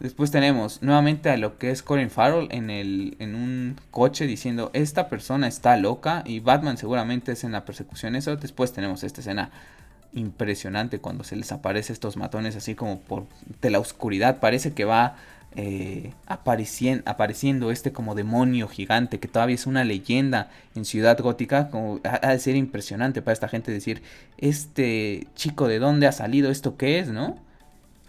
[0.00, 4.70] Después tenemos nuevamente a lo que es Colin Farrell en, el, en un coche diciendo
[4.74, 8.36] esta persona está loca y Batman seguramente es en la persecución eso.
[8.36, 9.50] Después tenemos esta escena
[10.14, 13.26] impresionante cuando se les aparece estos matones así como por
[13.60, 14.40] de la oscuridad.
[14.40, 15.16] Parece que va
[15.56, 21.70] eh, apareciendo, este como demonio gigante que todavía es una leyenda en Ciudad Gótica.
[21.70, 24.02] Como, ha de ser impresionante para esta gente decir
[24.38, 27.38] este chico de dónde ha salido, esto qué es, ¿no?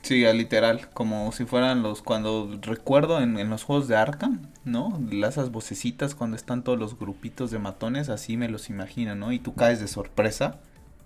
[0.02, 5.00] Sí, literal, como si fueran los, cuando recuerdo en, los juegos de Arkham, ¿no?
[5.12, 9.32] Esas vocecitas cuando están todos los grupitos de matones, así me los imagino, ¿no?
[9.32, 10.60] Y tú caes de sorpresa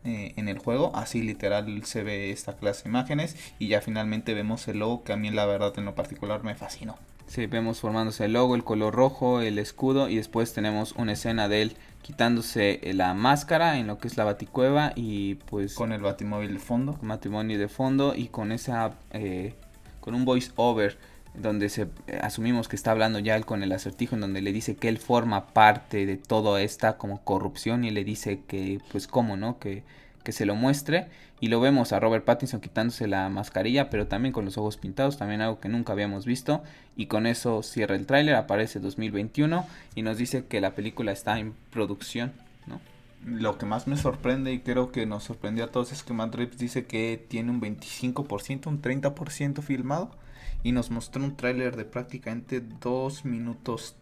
[0.06, 4.34] eh, en el juego, así literal se ve esta clase de imágenes y ya finalmente
[4.34, 6.98] vemos el logo que a mí la verdad en lo particular me fascinó.
[7.28, 11.48] Sí, vemos formándose el logo, el color rojo, el escudo y después tenemos una escena
[11.48, 15.76] de él quitándose la máscara en lo que es la baticueva y pues...
[15.76, 16.98] Con el batimóvil de fondo.
[17.04, 18.96] Matrimonio de fondo y con esa...
[19.12, 19.54] Eh,
[20.00, 20.98] con un voice over
[21.34, 21.88] donde se
[22.22, 24.98] asumimos que está hablando ya él con el acertijo en donde le dice que él
[24.98, 29.60] forma parte de toda esta como corrupción y le dice que pues cómo, ¿no?
[29.60, 29.84] Que
[30.24, 31.08] que se lo muestre
[31.40, 35.18] y lo vemos a Robert Pattinson quitándose la mascarilla pero también con los ojos pintados
[35.18, 36.64] también algo que nunca habíamos visto
[36.96, 39.66] y con eso cierra el tráiler aparece 2021
[39.96, 42.34] y nos dice que la película está en producción
[42.68, 42.80] ¿no?
[43.26, 46.36] lo que más me sorprende y creo que nos sorprendió a todos es que Matt
[46.36, 50.12] Reeves dice que tiene un 25% un 30% filmado
[50.64, 53.96] y nos mostró un tráiler de prácticamente 2 minutos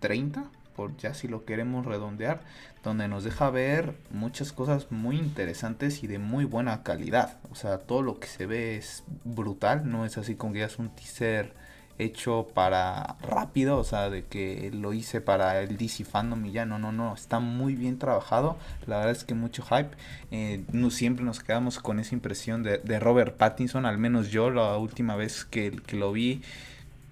[0.00, 2.40] 30 por ya si lo queremos redondear,
[2.84, 7.38] donde nos deja ver muchas cosas muy interesantes y de muy buena calidad.
[7.50, 10.66] O sea, todo lo que se ve es brutal, no es así como que ya
[10.66, 11.52] es un teaser
[11.98, 16.64] hecho para rápido, o sea, de que lo hice para el DC Fandom y ya,
[16.64, 19.90] no, no, no, está muy bien trabajado, la verdad es que mucho hype,
[20.30, 24.76] eh, no, siempre nos quedamos con esa impresión de, Robert Pattinson, al menos yo la
[24.76, 26.42] última vez que, que lo vi,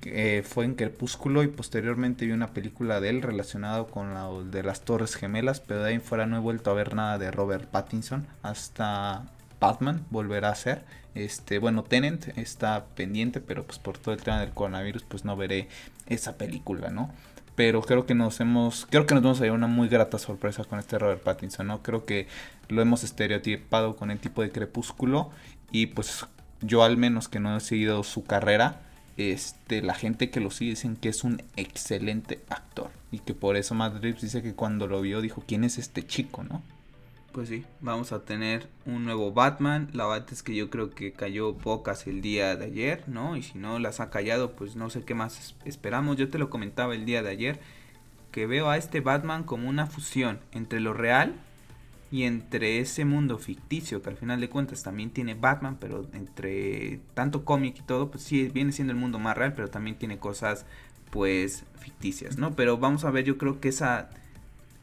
[0.09, 4.63] eh, fue en Crepúsculo y posteriormente vi una película de él relacionado con la de
[4.63, 7.69] las Torres Gemelas, pero de ahí fuera no he vuelto a ver nada de Robert
[7.69, 9.25] Pattinson hasta
[9.67, 10.85] Batman volverá a ser.
[11.15, 15.37] Este, bueno, Tenant está pendiente, pero pues por todo el tema del coronavirus pues no
[15.37, 15.69] veré
[16.07, 17.11] esa película, ¿no?
[17.57, 20.65] pero creo que nos hemos, creo que nos vamos a llevar una muy grata sorpresa
[20.65, 21.83] con este Robert Pattinson, ¿no?
[21.83, 22.29] Creo que
[22.69, 25.31] lo hemos estereotipado con el tipo de crepúsculo
[25.73, 26.27] y pues
[26.61, 28.83] yo al menos que no he seguido su carrera,
[29.17, 33.57] este, la gente que lo sigue dicen que es un excelente actor y que por
[33.57, 36.63] eso Matt dice que cuando lo vio dijo, ¿quién es este chico, no?
[37.37, 39.91] Pues sí, vamos a tener un nuevo Batman.
[39.93, 43.37] La verdad es que yo creo que cayó pocas el día de ayer, ¿no?
[43.37, 46.17] Y si no las ha callado, pues no sé qué más esperamos.
[46.17, 47.61] Yo te lo comentaba el día de ayer,
[48.33, 51.35] que veo a este Batman como una fusión entre lo real
[52.11, 57.01] y entre ese mundo ficticio, que al final de cuentas también tiene Batman, pero entre
[57.13, 60.17] tanto cómic y todo, pues sí, viene siendo el mundo más real, pero también tiene
[60.17, 60.65] cosas
[61.11, 62.57] pues ficticias, ¿no?
[62.57, 64.09] Pero vamos a ver, yo creo que esa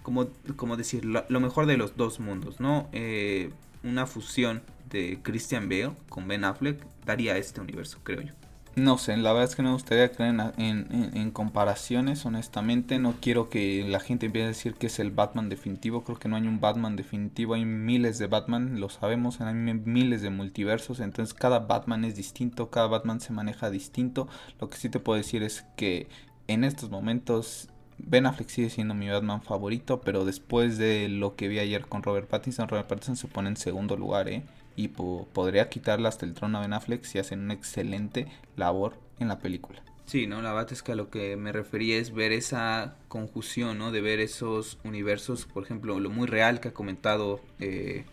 [0.04, 2.88] como, como decir, lo, mejor de los dos mundos, ¿no?
[2.92, 3.52] Eh,
[3.84, 8.34] una fusión de Christian Bale con Ben Affleck daría este universo, creo yo.
[8.76, 12.98] No sé, la verdad es que no me gustaría creer en, comparaciones, honestamente.
[12.98, 16.04] No quiero que la gente empiece a decir que es el Batman definitivo.
[16.04, 17.54] Creo que no hay un Batman definitivo.
[17.54, 19.42] Hay miles de Batman, lo sabemos.
[19.42, 21.02] Hay miles de multiversos.
[21.02, 22.72] Entonces cada Batman es distinto.
[22.72, 24.28] Cada Batman se maneja distinto.
[24.60, 26.08] Lo que sí te puedo decir es que
[26.48, 31.48] en estos momentos Ben Affleck sigue siendo mi Batman favorito, pero después de lo que
[31.48, 34.44] vi ayer con Robert Pattinson, Robert Pattinson se pone en segundo lugar, ¿eh?
[34.76, 39.28] Y podría quitarle hasta el trono a Ben Affleck si hacen una excelente labor en
[39.28, 39.84] la película.
[40.06, 43.78] Sí, no, la verdad es que a lo que me refería es ver esa conjunción,
[43.78, 43.92] ¿no?
[43.92, 48.06] De ver esos universos, por ejemplo, lo muy real que ha comentado eh,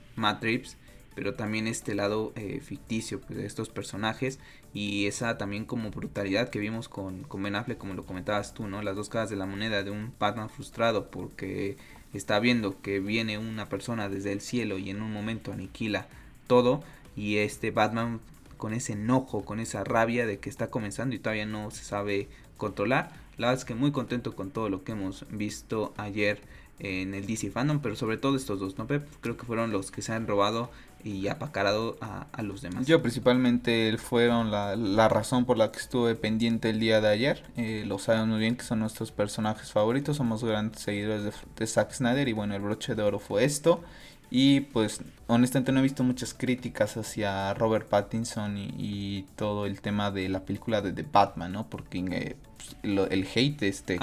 [1.14, 4.38] pero también este lado eh, ficticio pues, de estos personajes
[4.72, 8.68] y esa también como brutalidad que vimos con, con Ben Affleck, como lo comentabas tú,
[8.68, 8.82] ¿no?
[8.82, 11.76] Las dos caras de la moneda de un Batman frustrado porque
[12.14, 16.06] está viendo que viene una persona desde el cielo y en un momento aniquila
[16.46, 16.82] todo
[17.16, 18.20] y este Batman
[18.56, 22.28] con ese enojo, con esa rabia de que está comenzando y todavía no se sabe
[22.56, 23.12] controlar.
[23.38, 26.42] La verdad es que muy contento con todo lo que hemos visto ayer
[26.78, 28.86] en el DC Fandom, pero sobre todo estos dos, ¿no?
[28.86, 30.70] Creo que fueron los que se han robado
[31.04, 32.86] y apacarado a, a los demás.
[32.86, 37.42] Yo principalmente fueron la, la, razón por la que estuve pendiente el día de ayer.
[37.56, 41.66] Eh, lo saben muy bien que son nuestros personajes favoritos, somos grandes seguidores de, de
[41.66, 43.82] Zack Snyder y bueno, el broche de oro fue esto.
[44.30, 50.10] Y pues honestamente no he visto muchas críticas hacia Robert Pattinson y, todo el tema
[50.12, 51.68] de la película de The Batman, ¿no?
[51.68, 52.76] Porque eh, pues,
[53.10, 53.98] el hate este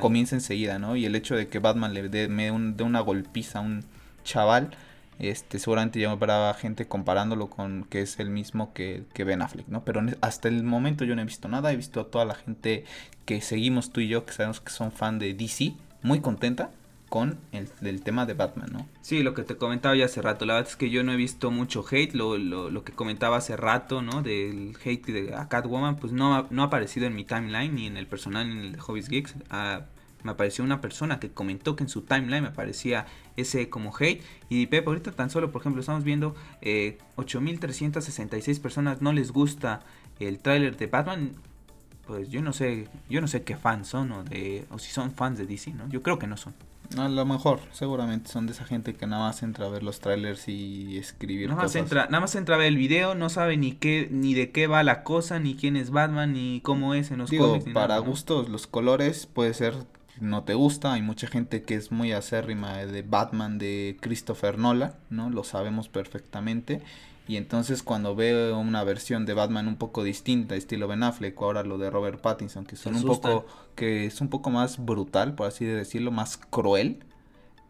[0.00, 0.96] comienza enseguida, ¿no?
[0.96, 3.84] Y el hecho de que Batman le dé de una golpiza a un
[4.22, 4.76] chaval,
[5.18, 9.68] este seguramente ya habrá gente comparándolo con que es el mismo que, que Ben Affleck,
[9.68, 9.84] ¿no?
[9.84, 12.84] Pero hasta el momento yo no he visto nada, he visto a toda la gente
[13.24, 16.70] que seguimos tú y yo, que sabemos que son fan de DC, muy contenta
[17.08, 18.86] con el, tema de Batman, ¿no?
[19.00, 21.16] Sí, lo que te comentaba ya hace rato, la verdad es que yo no he
[21.16, 24.22] visto mucho hate, lo, lo, lo que comentaba hace rato, ¿no?
[24.22, 28.06] Del hate de Catwoman, pues no, no ha aparecido en mi timeline, ni en el
[28.06, 29.34] personal, en el de Hobbies Geeks.
[29.48, 29.86] Ah,
[30.22, 33.06] me apareció una persona que comentó que en su timeline me aparecía
[33.40, 34.22] ese como hate.
[34.48, 39.80] Y Pep, ahorita tan solo, por ejemplo, estamos viendo eh, 8.366 personas no les gusta
[40.18, 41.32] el tráiler de Batman.
[42.06, 45.12] Pues yo no sé, yo no sé qué fans son o, de, o si son
[45.12, 45.88] fans de DC, ¿no?
[45.88, 46.54] Yo creo que no son.
[46.96, 50.00] A lo mejor, seguramente son de esa gente que nada más entra a ver los
[50.00, 53.58] trailers y escribir nada Más entra, nada más entra a ver el video, no sabe
[53.58, 57.10] ni qué, ni de qué va la cosa, ni quién es Batman, ni cómo es
[57.10, 59.74] en los Digo, para gustos, los colores puede ser
[60.20, 64.94] no te gusta, hay mucha gente que es muy acérrima de Batman de Christopher Nolan,
[65.10, 65.30] ¿no?
[65.30, 66.82] Lo sabemos perfectamente.
[67.28, 71.44] Y entonces cuando veo una versión de Batman un poco distinta, estilo Ben Affleck, o
[71.44, 75.34] ahora lo de Robert Pattinson, que son un poco, que es un poco más brutal,
[75.34, 77.04] por así decirlo, más cruel,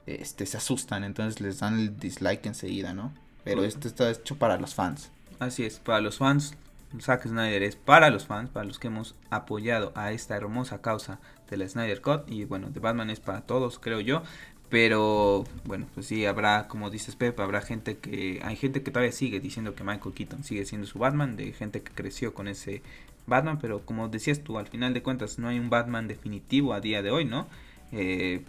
[0.06, 3.12] este se asustan, entonces les dan el dislike enseguida, ¿no?
[3.42, 5.10] Pero esto está hecho para los fans.
[5.40, 6.54] Así es, para los fans,
[7.00, 11.20] Zack Snyder es para los fans, para los que hemos apoyado a esta hermosa causa
[11.50, 14.22] de la Snyder Cut y bueno, de Batman es para todos, creo yo.
[14.68, 18.40] Pero bueno, pues sí, habrá, como dices Pep, habrá gente que...
[18.44, 21.82] Hay gente que todavía sigue diciendo que Michael Keaton sigue siendo su Batman, de gente
[21.82, 22.82] que creció con ese
[23.26, 26.80] Batman, pero como decías tú, al final de cuentas no hay un Batman definitivo a
[26.80, 27.46] día de hoy, ¿no?
[27.92, 28.44] Eh,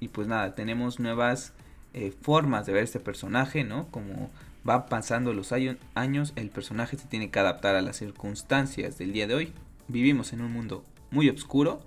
[0.00, 1.52] y pues nada, tenemos nuevas
[1.94, 3.86] eh, formas de ver este personaje, ¿no?
[3.90, 4.30] Como
[4.68, 9.26] va pasando los años, el personaje se tiene que adaptar a las circunstancias del día
[9.26, 9.52] de hoy.
[9.88, 11.80] Vivimos en un mundo muy oscuro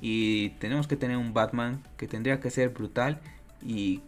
[0.00, 3.20] y tenemos que tener un Batman que tendría que ser brutal
[3.64, 4.00] y,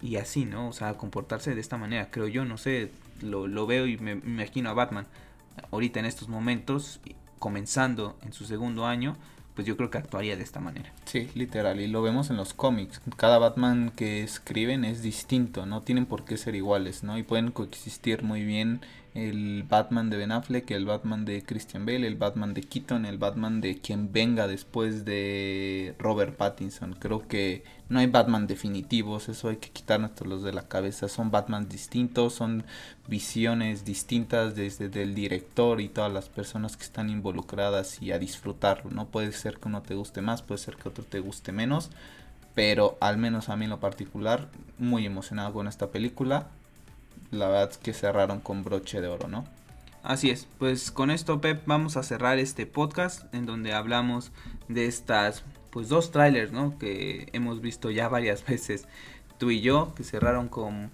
[0.00, 0.68] y así, ¿no?
[0.68, 2.90] O sea, comportarse de esta manera, creo yo, no sé,
[3.20, 5.06] lo, veo y me, me imagino a Batman
[5.70, 7.00] ahorita en estos momentos,
[7.38, 9.16] comenzando en su segundo año,
[9.60, 10.90] pues yo creo que actuaría de esta manera.
[11.04, 13.02] Sí, literal, y lo vemos en los cómics.
[13.18, 17.18] Cada Batman que escriben es distinto, no tienen por qué ser iguales, ¿no?
[17.18, 18.80] Y pueden coexistir muy bien
[19.14, 23.18] el Batman de Ben Affleck, el Batman de Christian Bale, el Batman de Keaton, el
[23.18, 26.94] Batman de quien venga después de Robert Pattinson.
[26.94, 29.70] Creo que no hay Batman definitivos, eso hay que
[30.24, 31.08] los de la cabeza.
[31.08, 32.64] Son Batman distintos, son
[33.08, 38.90] visiones distintas desde el director y todas las personas que están involucradas y a disfrutarlo.
[38.90, 41.90] No puede ser que uno te guste más, puede ser que otro te guste menos.
[42.54, 44.48] Pero al menos a mí en lo particular,
[44.78, 46.48] muy emocionado con esta película
[47.30, 49.44] la verdad es que cerraron con broche de oro, ¿no?
[50.02, 54.32] Así es, pues con esto Pep vamos a cerrar este podcast en donde hablamos
[54.68, 56.78] de estas pues dos trailers, ¿no?
[56.78, 58.86] Que hemos visto ya varias veces
[59.38, 60.90] tú y yo, que cerraron con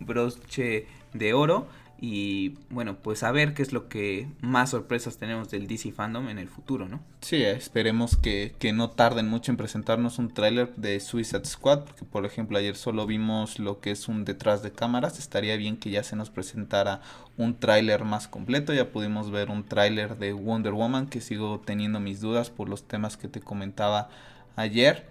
[0.00, 1.66] broche de oro
[2.06, 6.28] y bueno, pues a ver qué es lo que más sorpresas tenemos del DC Fandom
[6.28, 7.00] en el futuro, ¿no?
[7.22, 12.04] Sí, esperemos que, que no tarden mucho en presentarnos un tráiler de Suicide Squad, porque
[12.04, 15.88] por ejemplo ayer solo vimos lo que es un detrás de cámaras, estaría bien que
[15.88, 17.00] ya se nos presentara
[17.38, 22.00] un tráiler más completo, ya pudimos ver un tráiler de Wonder Woman, que sigo teniendo
[22.00, 24.10] mis dudas por los temas que te comentaba
[24.56, 25.08] ayer.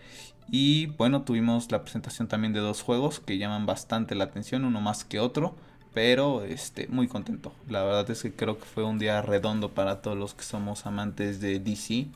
[0.51, 4.79] Y bueno, tuvimos la presentación también de dos juegos que llaman bastante la atención, uno
[4.79, 5.55] más que otro
[5.93, 7.53] pero este muy contento.
[7.69, 10.85] La verdad es que creo que fue un día redondo para todos los que somos
[10.85, 12.07] amantes de DC.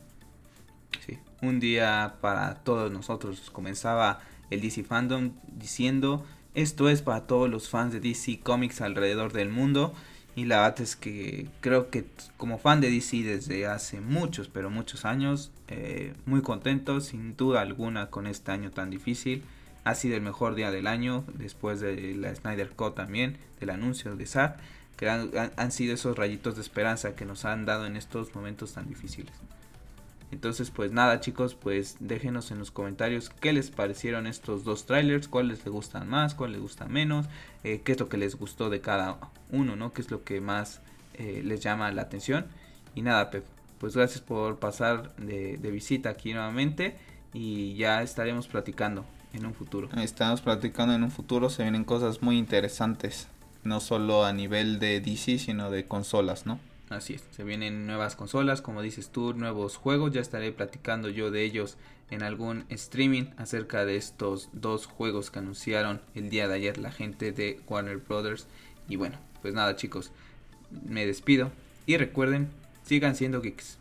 [1.05, 3.49] Sí, un día para todos nosotros.
[3.51, 4.19] Comenzaba
[4.49, 6.25] el DC fandom diciendo,
[6.55, 9.93] esto es para todos los fans de DC Comics alrededor del mundo.
[10.35, 12.05] Y la verdad es que creo que
[12.37, 17.61] como fan de DC desde hace muchos, pero muchos años, eh, muy contento sin duda
[17.61, 19.43] alguna con este año tan difícil
[19.87, 24.17] ha sido el mejor día del año, después de la Snyder Cut también, del anuncio
[24.17, 24.59] de Zack,
[24.97, 28.89] que han, sido esos rayitos de esperanza que nos han dado en estos momentos tan
[28.89, 29.31] difíciles.
[30.29, 35.29] Entonces, pues nada, chicos, pues déjenos en los comentarios qué les parecieron estos dos trailers,
[35.29, 37.27] cuáles les gustan más, cuáles les gustan menos,
[37.63, 39.17] eh, qué es lo que les gustó de cada
[39.51, 39.93] uno, ¿no?
[39.93, 40.81] Qué es lo que más
[41.13, 42.45] eh, les llama la atención.
[42.93, 43.31] Y nada,
[43.79, 46.97] pues gracias por pasar de visita aquí nuevamente
[47.31, 49.05] y ya estaremos platicando
[49.37, 49.89] en un futuro.
[49.97, 53.27] Estamos platicando en un futuro, se vienen cosas muy interesantes,
[53.63, 56.59] no solo a nivel de DC, sino de consolas, ¿no?
[56.89, 61.31] Así es, se vienen nuevas consolas, como dices tú, nuevos juegos, ya estaré platicando yo
[61.31, 61.77] de ellos
[62.09, 66.91] en algún streaming acerca de estos dos juegos que anunciaron el día de ayer la
[66.91, 68.47] gente de Warner Brothers.
[68.87, 70.11] Y bueno, pues nada chicos,
[70.85, 71.51] me despido
[71.85, 72.49] y recuerden,
[72.83, 73.77] sigan siendo geeks.